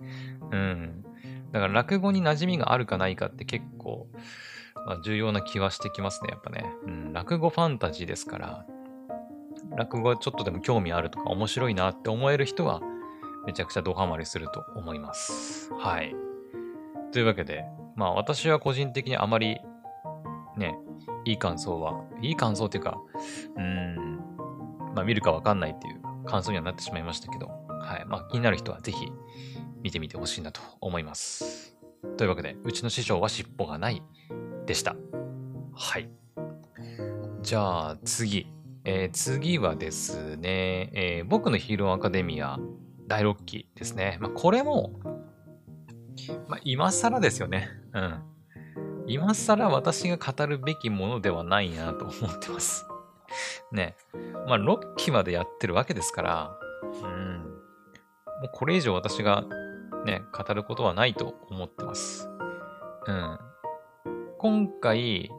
[0.50, 1.04] うん。
[1.52, 4.08] だから落語に馴染みがあるかないかって結構、
[4.86, 6.64] まあ、重要な気はしてきますね、やっぱね。
[6.86, 8.66] うん、落語ファンタジーですから、
[9.76, 12.80] 落語はちょっとでも興味あるとか面白いなって思える人は、
[13.46, 15.72] めちゃくちゃドハマりすると思います。
[15.74, 16.14] はい。
[17.12, 17.64] というわけで、
[17.96, 19.58] まあ私は個人的にあまり、
[20.56, 20.76] ね、
[21.24, 22.98] いい感想は、いい感想っていうか、
[23.56, 24.20] うん、
[24.94, 27.50] まあ見るかわかんないっていう感想にはなってしまいましたけど、
[27.82, 28.04] はい。
[28.06, 29.12] まあ気になる人はぜひ
[29.82, 31.76] 見てみてほしいなと思います。
[32.16, 34.02] というわけで、うちの師匠は尻尾がない
[34.66, 34.96] でした。
[35.74, 36.08] はい。
[37.42, 38.46] じゃあ次。
[38.84, 42.58] えー、次はですね、えー、僕のヒーローアカデミア
[43.06, 44.18] 第6期ですね。
[44.20, 44.92] まあ、これも、
[46.48, 47.68] まあ、今更ですよね。
[47.94, 48.22] うん。
[49.06, 52.84] 今更私が語るべきものではないなと思ってます。
[53.70, 53.94] ね。
[54.48, 56.58] まあ、6期までやってるわけですから、
[57.02, 57.21] うん。
[58.42, 59.44] もうこれ以上私が
[60.04, 62.28] ね、語ることはないと思ってます。
[63.06, 63.38] うん。
[64.38, 65.30] 今回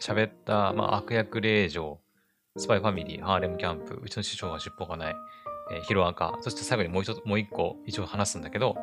[0.00, 1.98] 喋った、まあ、悪役令嬢、
[2.56, 5.16] スパイファミリー、ハーレムキャンプ、うちの師匠が尻尾がない、
[5.72, 8.76] えーヒロアカ、そして最後にもう一つ、もう一個一応話すんだけど、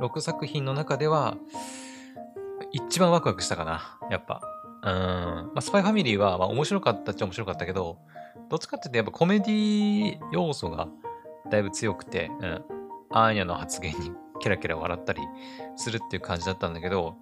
[0.00, 1.38] 6作品の中では、
[2.72, 4.42] 一番ワクワクしたかな、やっぱ。
[4.82, 4.92] うん。
[4.92, 7.96] まあ、スパイファミリーは、まあ、面白かったっちゃ面白かったけど、
[8.50, 10.88] どっちかっていうとやっぱコメディ要素が
[11.50, 12.64] だいぶ強くて、うん。
[13.10, 15.22] アーニャの発言に ケラケラ笑ったり
[15.76, 17.16] するっていう感じだったんだけど、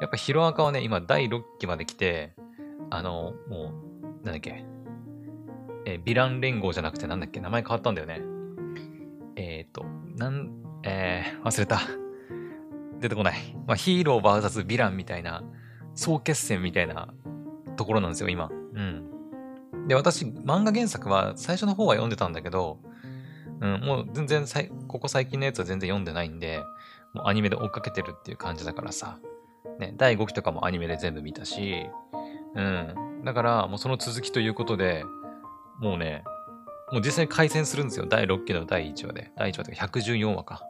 [0.00, 2.34] やっぱヒロアカはね、今第6期まで来て、
[2.90, 3.72] あの、も
[4.22, 4.64] う、なんだっけ、
[5.84, 8.20] えーヴィラン連合じゃなくてなんだっけ、名前変わったんだよね。
[9.36, 9.84] えっ、ー、と、
[10.16, 10.50] なん、
[10.84, 11.80] えー、忘れた。
[13.00, 13.34] 出てこない。
[13.66, 15.42] まあ、ヒーロー VS ヴィランみたいな、
[15.94, 17.12] 総決戦みたいな
[17.76, 18.48] ところなんですよ、今。
[18.48, 19.88] うん。
[19.88, 22.78] で、私、漫画原作は最初の方は読んでたんだけど、
[23.62, 26.58] うん、もう全然さい、ここ最近のやつは全然読んでないんで、
[27.14, 29.18] もうアニメで追っかけてるっていう感じだからさ、
[29.78, 31.86] ね、第5期とかもアニメで全部見たし、
[32.54, 33.22] うん。
[33.24, 35.04] だから、もうその続きということで、
[35.80, 36.24] もうね、
[36.90, 38.06] もう実際に回戦するんですよ。
[38.06, 39.30] 第6期の第1話で。
[39.36, 40.62] 第1話というか114話か。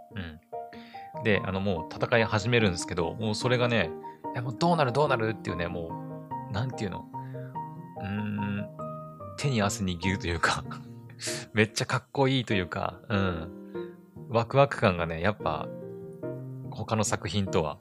[1.17, 1.25] うん。
[1.25, 3.91] で、あの、もう戦い始めるんですけど、もうそれがね、
[4.35, 5.91] いやもうどうなるどうなるっていうね、も
[6.51, 7.05] う、なんていうの？
[8.01, 8.69] うーん、
[9.39, 10.63] 手に汗握るというか、
[11.53, 13.49] めっちゃかっこいいというか、うん。
[14.29, 15.69] ワクワク感がね、やっぱ、
[16.71, 17.79] 他の作品とは、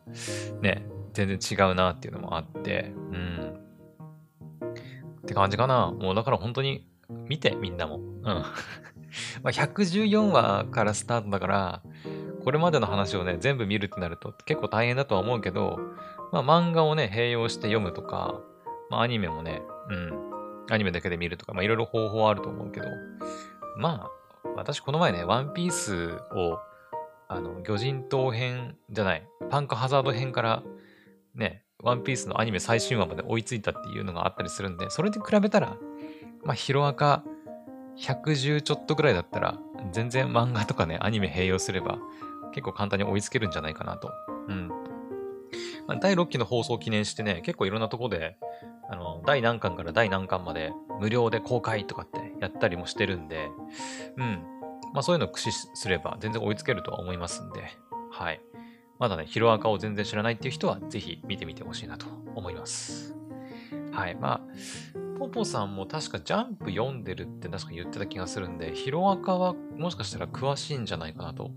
[0.61, 3.59] ね、全然違うなっていうのもあって、うん。
[5.21, 5.91] って感じかな。
[5.91, 7.97] もうだから本当に、見て、みんなも。
[7.97, 8.23] うん。
[8.23, 8.43] ま
[9.45, 11.81] あ114話からスタートだから、
[12.43, 15.79] これまでの話をね、全部見るってなると結構大変だとは思うけど、
[16.31, 18.41] まあ漫画をね、併用して読むとか、
[18.89, 20.31] まあアニメもね、うん、
[20.69, 22.87] アニメだけで見るとか、まあいろいろ方法あると思うけど、
[23.77, 24.09] ま
[24.43, 26.59] あ、私この前ね、ワンピースを、
[27.27, 30.63] あの、魚人島編じゃない、パンクハザード編から、
[31.35, 35.77] ね、ワンピースのアニメ最新話まで追いついたっていうのがあったりするんで、それで比べたら、
[36.43, 37.23] まあ、ヒロアカ
[37.97, 39.57] 110ちょっとぐらいだったら、
[39.91, 41.97] 全然漫画とかね、アニメ併用すれば、
[42.53, 44.11] 結構簡単に追いつけるんじゃないかなと。
[44.47, 44.80] うん。
[45.99, 48.37] 第6期の放送を記念してね、結構いろんなとこで、
[48.89, 53.49] あの、第何巻から第何巻まで無料で公開とかってやったりもしてるんで、
[54.17, 54.43] うん。
[54.93, 57.61] まあそういうのを駆使すれば全然追いつけるとは思いますんで、
[58.11, 58.41] はい。
[58.99, 63.15] まだね、ヒロアカを全然知らないっていう人は、ぜひ見てみてほしいなと思います。
[63.91, 64.15] はい。
[64.15, 64.41] まあ、
[65.17, 71.51] ポポさんも確かジャンプ読んでるって確か言ってた気がするんで、ヒロアカはもしかしたら詳しいんじゃないかなと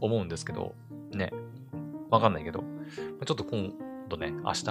[0.00, 0.74] 思うんですけど、
[1.12, 1.32] ね。
[2.10, 2.64] わかんないけど、
[3.24, 3.72] ちょっと今
[4.08, 4.64] 度ね、明日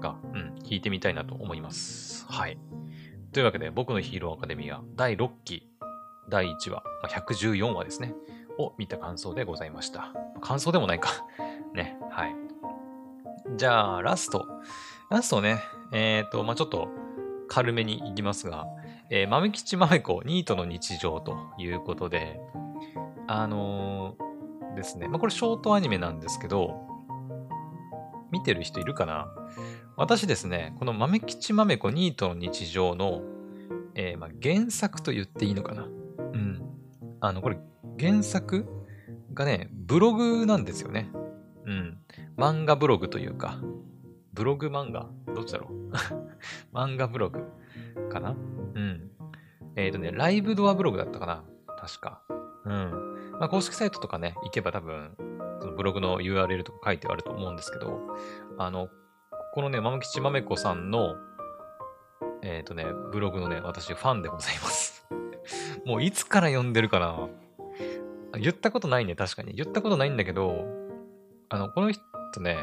[0.00, 2.26] が、うん、聞いてみたいなと思います。
[2.28, 2.58] はい。
[3.32, 5.68] というわけで、僕のヒーローアカデミア第6期、
[6.30, 8.14] 第1話、まあ114話ですね、
[8.58, 10.12] を見た感想でございました。
[10.40, 11.10] 感想でもないか。
[11.74, 12.34] ね、はい。
[13.56, 14.46] じゃあ、ラスト。
[15.10, 15.60] ラストね、
[15.92, 16.88] えっ、と、まあちょっと
[17.48, 18.66] 軽めにいきますが、
[19.10, 22.40] えー、豆吉豆子、ニートの日常ということで、
[23.26, 24.27] あのー
[24.78, 26.86] ですね、まあこれショートアニメなんですけど、
[28.30, 29.28] 見てる人いるかな？
[29.96, 33.22] 私ですね、この豆吉豆子ニートの日常の、
[33.94, 35.82] えーまあ、原作と言っていいのかな？
[35.84, 35.88] う
[36.36, 36.62] ん。
[37.20, 37.58] あの、これ
[37.98, 38.64] 原作
[39.34, 41.10] がね、ブログなんですよね。
[41.66, 41.98] うん。
[42.36, 43.58] 漫画ブログというか、
[44.32, 45.08] ブログ漫画？
[45.34, 45.90] どっちだろう？
[46.72, 47.44] 漫画ブログ
[48.08, 48.30] かな？
[48.30, 48.34] う
[48.80, 49.10] ん。
[49.74, 51.44] えっ、とね、ライブドアブログだったかな？
[51.76, 52.22] 確か。
[52.64, 53.07] うん。
[53.40, 55.16] まあ、公式サイトとかね、行けば多分、
[55.60, 58.00] そのブログの URL とか書いてあると思うんですけど、
[58.58, 58.88] あの、
[59.54, 61.16] このね、まむきちまめこさんの、
[62.42, 65.06] えっ、とね、ブログのね、私ファンでございます。
[65.84, 67.28] もういつから読んでるかな
[68.38, 69.54] 言ったことないね、確かに。
[69.54, 70.66] 言ったことないんだけど、
[71.48, 72.02] あの、この人
[72.40, 72.58] ね、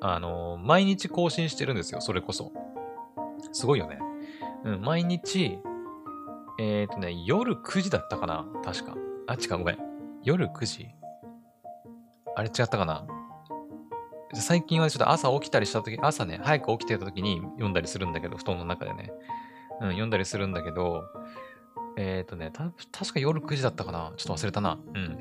[0.00, 2.52] あの、毎日更新してるんですよ、それこそ。
[3.52, 3.98] すごいよね。
[4.64, 5.58] うん、毎日、
[6.58, 8.96] えっ、とね、夜9時だったかな確か。
[9.28, 9.78] あ、違う、ごめん。
[10.22, 10.88] 夜9時？
[12.36, 13.06] あれ違ったかな？
[14.34, 19.12] 最近はちょっと朝起きたりしたとき、朝ね、早く起きてたときに読んだりするんだけど、布団の中でね。
[19.80, 21.02] うん、読んだりするんだけど、
[21.96, 24.12] えっ、とね、た、確か夜9時だったかな？
[24.16, 24.78] ちょっと忘れたな。
[24.94, 25.18] うん。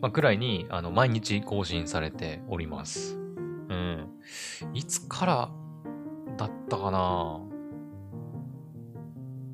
[0.00, 3.16] まあ、くらいに、あの、毎日更新されております。
[3.16, 4.08] うん。
[4.74, 5.50] いつから
[6.36, 7.40] だったかな？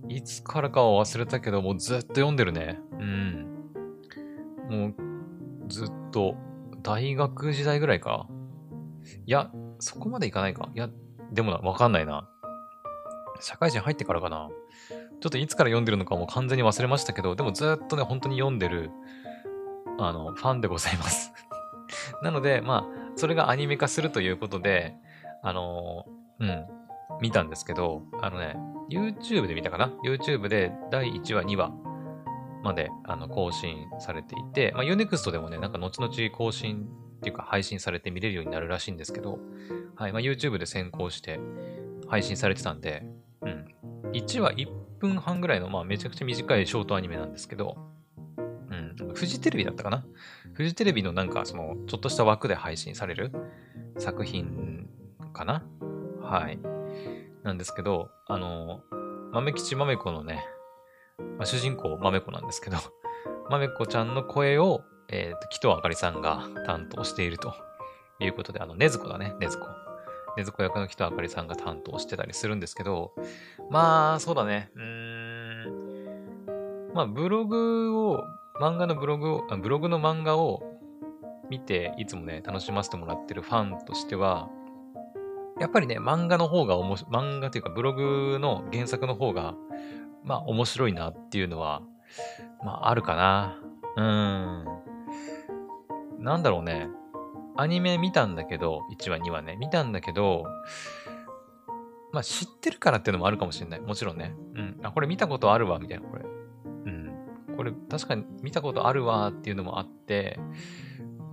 [0.08, 2.80] いつからかは忘れたけど、もうずっと読んでるね。
[2.92, 3.47] うん。
[4.68, 4.94] もう、
[5.68, 6.36] ずっと、
[6.82, 8.28] 大学時代ぐらいか
[9.26, 10.68] いや、そこまでいかないか。
[10.74, 10.88] いや、
[11.32, 12.28] でもな、わかんないな。
[13.40, 14.48] 社会人入ってからかな。
[15.20, 18.90] ちょっといつから読んでるのかもう完全に忘れましたけど、でもずっとね、本当に読んでる、
[19.98, 21.32] あの、ファンでございます
[22.22, 24.94] なので、まあ、それがアニメ化するということで、
[25.42, 26.06] あの
[26.40, 26.66] うん、
[27.20, 28.56] 見たんですけど、あのね、
[28.90, 31.72] YouTube で見たかな ?YouTube で第1話、2話
[32.68, 39.38] まであの更新されていて、まあ、Unext でもね、なんか後々更新っていうか配信されて見れるようになるらしいんですけど、
[39.96, 41.40] はい、まあ、YouTube で先行して
[42.06, 43.04] 配信されてたんで、
[43.40, 43.74] うん。
[44.12, 47.76] 1話1分半ぐらいの、まあ、めちゃくちゃ短いショートアニメなんですけど、
[48.36, 50.04] うん、フジテレビだったかな？
[50.52, 53.32] フジテレビのなんか、その、ちょっとした枠で配信される
[53.96, 54.88] 作品
[55.32, 55.64] かな？
[56.20, 56.58] はい。
[57.42, 58.82] なんですけど、あの、
[59.32, 60.44] 豆吉豆子のね、
[61.18, 62.76] まあ、主人公豆子なんですけど、
[63.50, 67.54] 豆子ちゃんの声を、えっ、ー、と、木戸あかりさんが担当していると
[68.20, 69.66] いうことで、あの、ねずこだね、ねずこ。
[70.36, 73.12] ねずこ役の木戸あかりさんが担当してたりするんですけど、
[73.70, 74.70] まあ、そうだね。
[74.74, 74.88] うーん。
[76.94, 78.24] まあ、ブログを、
[78.60, 80.62] 漫画のブログを、ブログの漫画を
[81.48, 84.48] 見て、いつもね、楽しませてもらってるファンとしては、
[85.60, 89.54] やっぱりね、漫画の方がおもし、漫画というかブログの原作の方が、
[90.28, 91.82] まあ面白いなっていうのは、
[92.64, 93.58] まああるかな。
[93.96, 94.64] うん。
[96.22, 96.88] なんだろうね。
[97.56, 100.44] アニメ見たんだけど、1話2話ね、見たんだけど、
[102.12, 103.80] まあ知ってるからっていうのもあるかもしれない。
[103.80, 104.36] もちろんね。
[104.54, 104.80] うん。
[104.82, 106.24] あ、これ見たことあるわ、みたいな、これ。
[106.24, 107.56] うん。
[107.56, 110.38] これ確かに見たことあるわっていうのもあって、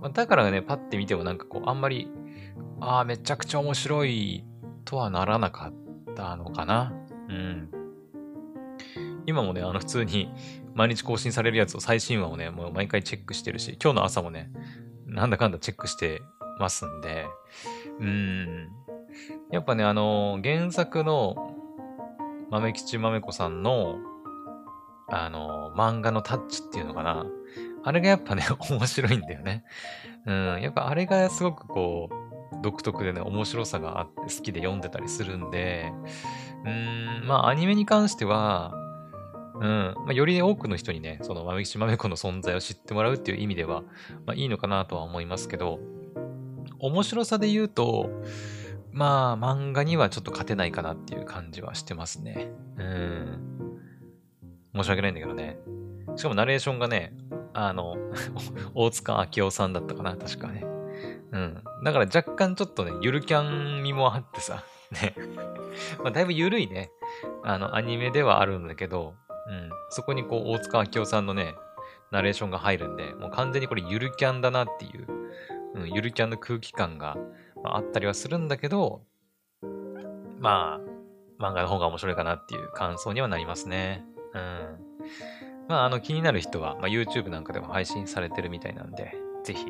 [0.00, 2.10] まあ、だからね、パッて見てもなんかこう、あんまり
[2.80, 4.44] ああ、めちゃくちゃ面白い
[4.84, 6.92] とはならなかったのかな。
[7.28, 7.70] うん。
[9.26, 10.30] 今もね、あの普通に
[10.74, 14.50] 毎日更新されるやつを最新話をね、もう毎回チェックしてるし、今日の朝もね、
[15.06, 16.22] なんだかんだチェックして
[16.58, 17.26] ますんで、
[18.00, 18.68] うーん。
[19.50, 21.36] やっぱね、あの、原作の
[22.50, 23.96] 豆吉豆子さんの、
[25.08, 27.26] あの、漫画のタッチっていうのかな。
[27.84, 29.64] あれがやっぱね、 面白いんだよね。
[30.26, 30.60] うん。
[30.60, 35.92] やっぱあれがすごくこう、独特でね、面白さがあって好きで読んでたりするんで、
[36.64, 38.74] うん、まあアニメに関しては、
[39.60, 43.82] うん、まあ、より多くの人にね、その豆吉豆子の存在を知ってもらうっていう意味では、
[44.26, 45.80] まあいいのかなとは思いますけど、
[46.78, 48.10] 面白さで言うと、
[48.92, 52.50] まあ漫画にはちょっと勝てないかなっていう感じはしてますね。
[52.76, 53.80] うん。
[54.74, 55.58] 申し訳ないんだけどね。
[56.16, 57.14] しかもナレーションがね、
[57.52, 57.96] あの、
[58.74, 60.64] 大塚明夫さんだったかな、確かね。
[61.32, 61.62] うん。
[61.84, 65.14] だから若干ちょっとね、ゆるキャン味もあってさ、ね。
[66.02, 66.90] まあ、だいぶゆるいね、
[67.44, 69.14] あの、アニメではあるんだけど、
[69.48, 69.70] うん。
[69.90, 71.54] そこにこう、大塚明夫さんのね、
[72.10, 75.06] ナレーションが入るんで、もう完全にこれゆるキャンだなっていう、
[75.74, 77.16] うん、ゆるキャンの空気感が、
[77.62, 79.02] まあ、あったりはするんだけど、
[80.38, 84.04] まあ、漫画の方が面白いかなっていう感想にはなりますね。
[84.34, 84.78] うん。
[85.68, 89.66] まあ、あの、気になる人は、まあ、YouTube なんかでも配信されてるみたいなんで、ぜひ、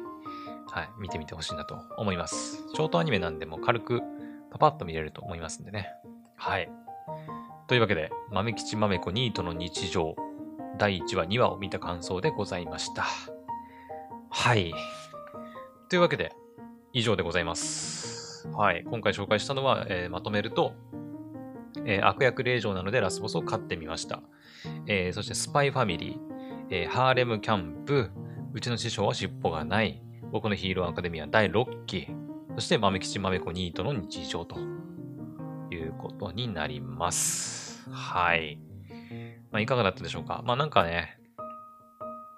[0.71, 2.65] はい、見てみてほしいなと思います。
[2.75, 4.03] ショートアニメなんでも軽く
[4.51, 5.89] パパッと見れると思いますんでね。
[6.37, 6.71] はい。
[7.67, 10.15] というわけで、豆吉豆子ニートの日常、
[10.79, 13.05] 第1話、2話を見た感想でございました。
[14.31, 14.73] はい。
[15.89, 16.33] というわけで、
[16.93, 18.49] 以上でございます。
[18.53, 18.85] はい。
[18.85, 20.75] 今回紹介したのは、えー、まとめると、
[21.85, 24.23] えー、悪役令嬢なのでラスボスを飼ってみました。
[24.87, 26.19] えー、そしてスパイファミリー、
[26.71, 28.11] えー、ハーレムキャンプ、
[28.53, 30.01] うちの師匠は尻尾がない、
[30.31, 32.07] 僕のヒーローアカデミア第6期、
[32.55, 34.57] そして豆吉豆子ニートの日常と
[35.71, 37.89] いうことになります。
[37.91, 38.59] はい。
[39.51, 40.43] まあ、いかがだったでしょうか？
[40.45, 41.19] まあなんかね、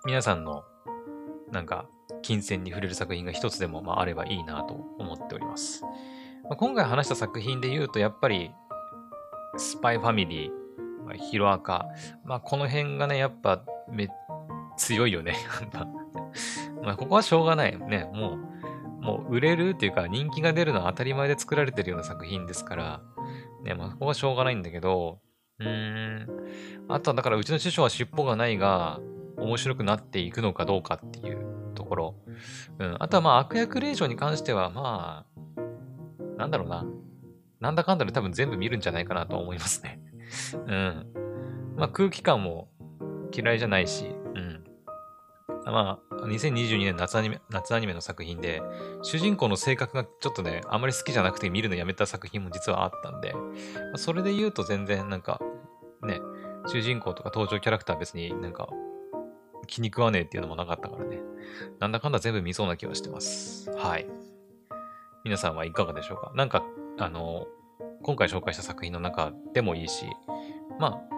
[0.05, 0.64] 皆さんの
[1.51, 1.87] なんか
[2.22, 5.83] 金銭に触れる作品が一つでもまああればいいなと思っております。
[6.45, 8.51] まあ、今回話した作品で言うとやっぱり
[9.57, 11.87] スパイファミリー、まあ、ヒロアカ、
[12.24, 14.09] まあこの辺がね、やっぱめ
[14.76, 15.35] 強いよね。
[16.85, 18.09] まあ、ここはしょうがないね。
[18.14, 18.39] も
[19.01, 23.01] う、もう売れるっていうか人気が出るのは当たり前で作られてるような作品ですから、
[23.69, 25.21] ね、まあ、ここはしょうがないんだけど、
[25.61, 26.27] うーん。
[26.89, 29.01] あとはだからうちの師匠は尻尾がないが、
[29.37, 32.14] 面白くなっていくのかどうかっていうところ。
[32.79, 32.97] うん。
[32.99, 36.87] あとはまあ悪役令嬢に関してはまあ、なんだろうな。
[37.61, 40.01] なんだかんだで多分全部見るんじゃないかなと思いますね。
[40.66, 41.07] うん。
[41.77, 42.69] まあ空気感も
[43.37, 44.64] 嫌いじゃないし、うん。
[45.66, 48.62] まあ、2022年夏アニメ、夏アニメの作品で、
[49.03, 53.41] 主人公の性格がちょっとね、あまり好きじゃなくて見るのやめた作品も実はあったんで、ま
[53.95, 55.41] あ、それで言うと全然なんか、
[56.03, 56.21] ね、
[56.66, 58.69] 主人公とか登場キャラクター別になんか
[59.66, 61.19] 気に食わねえっていうのもなかったからね。
[61.79, 63.71] なんだかんだ全部見そうな気はしてます。
[63.73, 64.07] はい。
[65.25, 66.33] 皆さんはいかがでしょうか？
[66.35, 66.62] なんか、
[66.99, 67.47] あの、
[68.03, 70.07] 今回紹介した作品の中でもいいし、
[70.79, 71.14] まあ、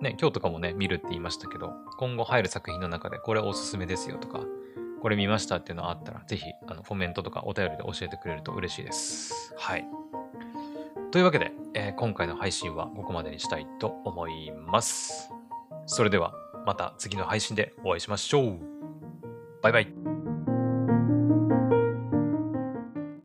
[0.00, 4.40] ね、今日とかもね、見るって言いましたけど、今後入る作品の中でこれおすすめですよとか、
[5.00, 9.54] これ見ましたっていうのあったら、ぜひ、あの、コメントとかお便りで教えてくれると嬉しいです。
[9.56, 9.84] はい。
[11.10, 15.30] というわけで、えー、今回の配信はここまでにしたいと思います。
[15.86, 16.34] それでは、
[16.66, 18.58] また次の配信でお会いしましょう。
[19.62, 20.15] バイバイ。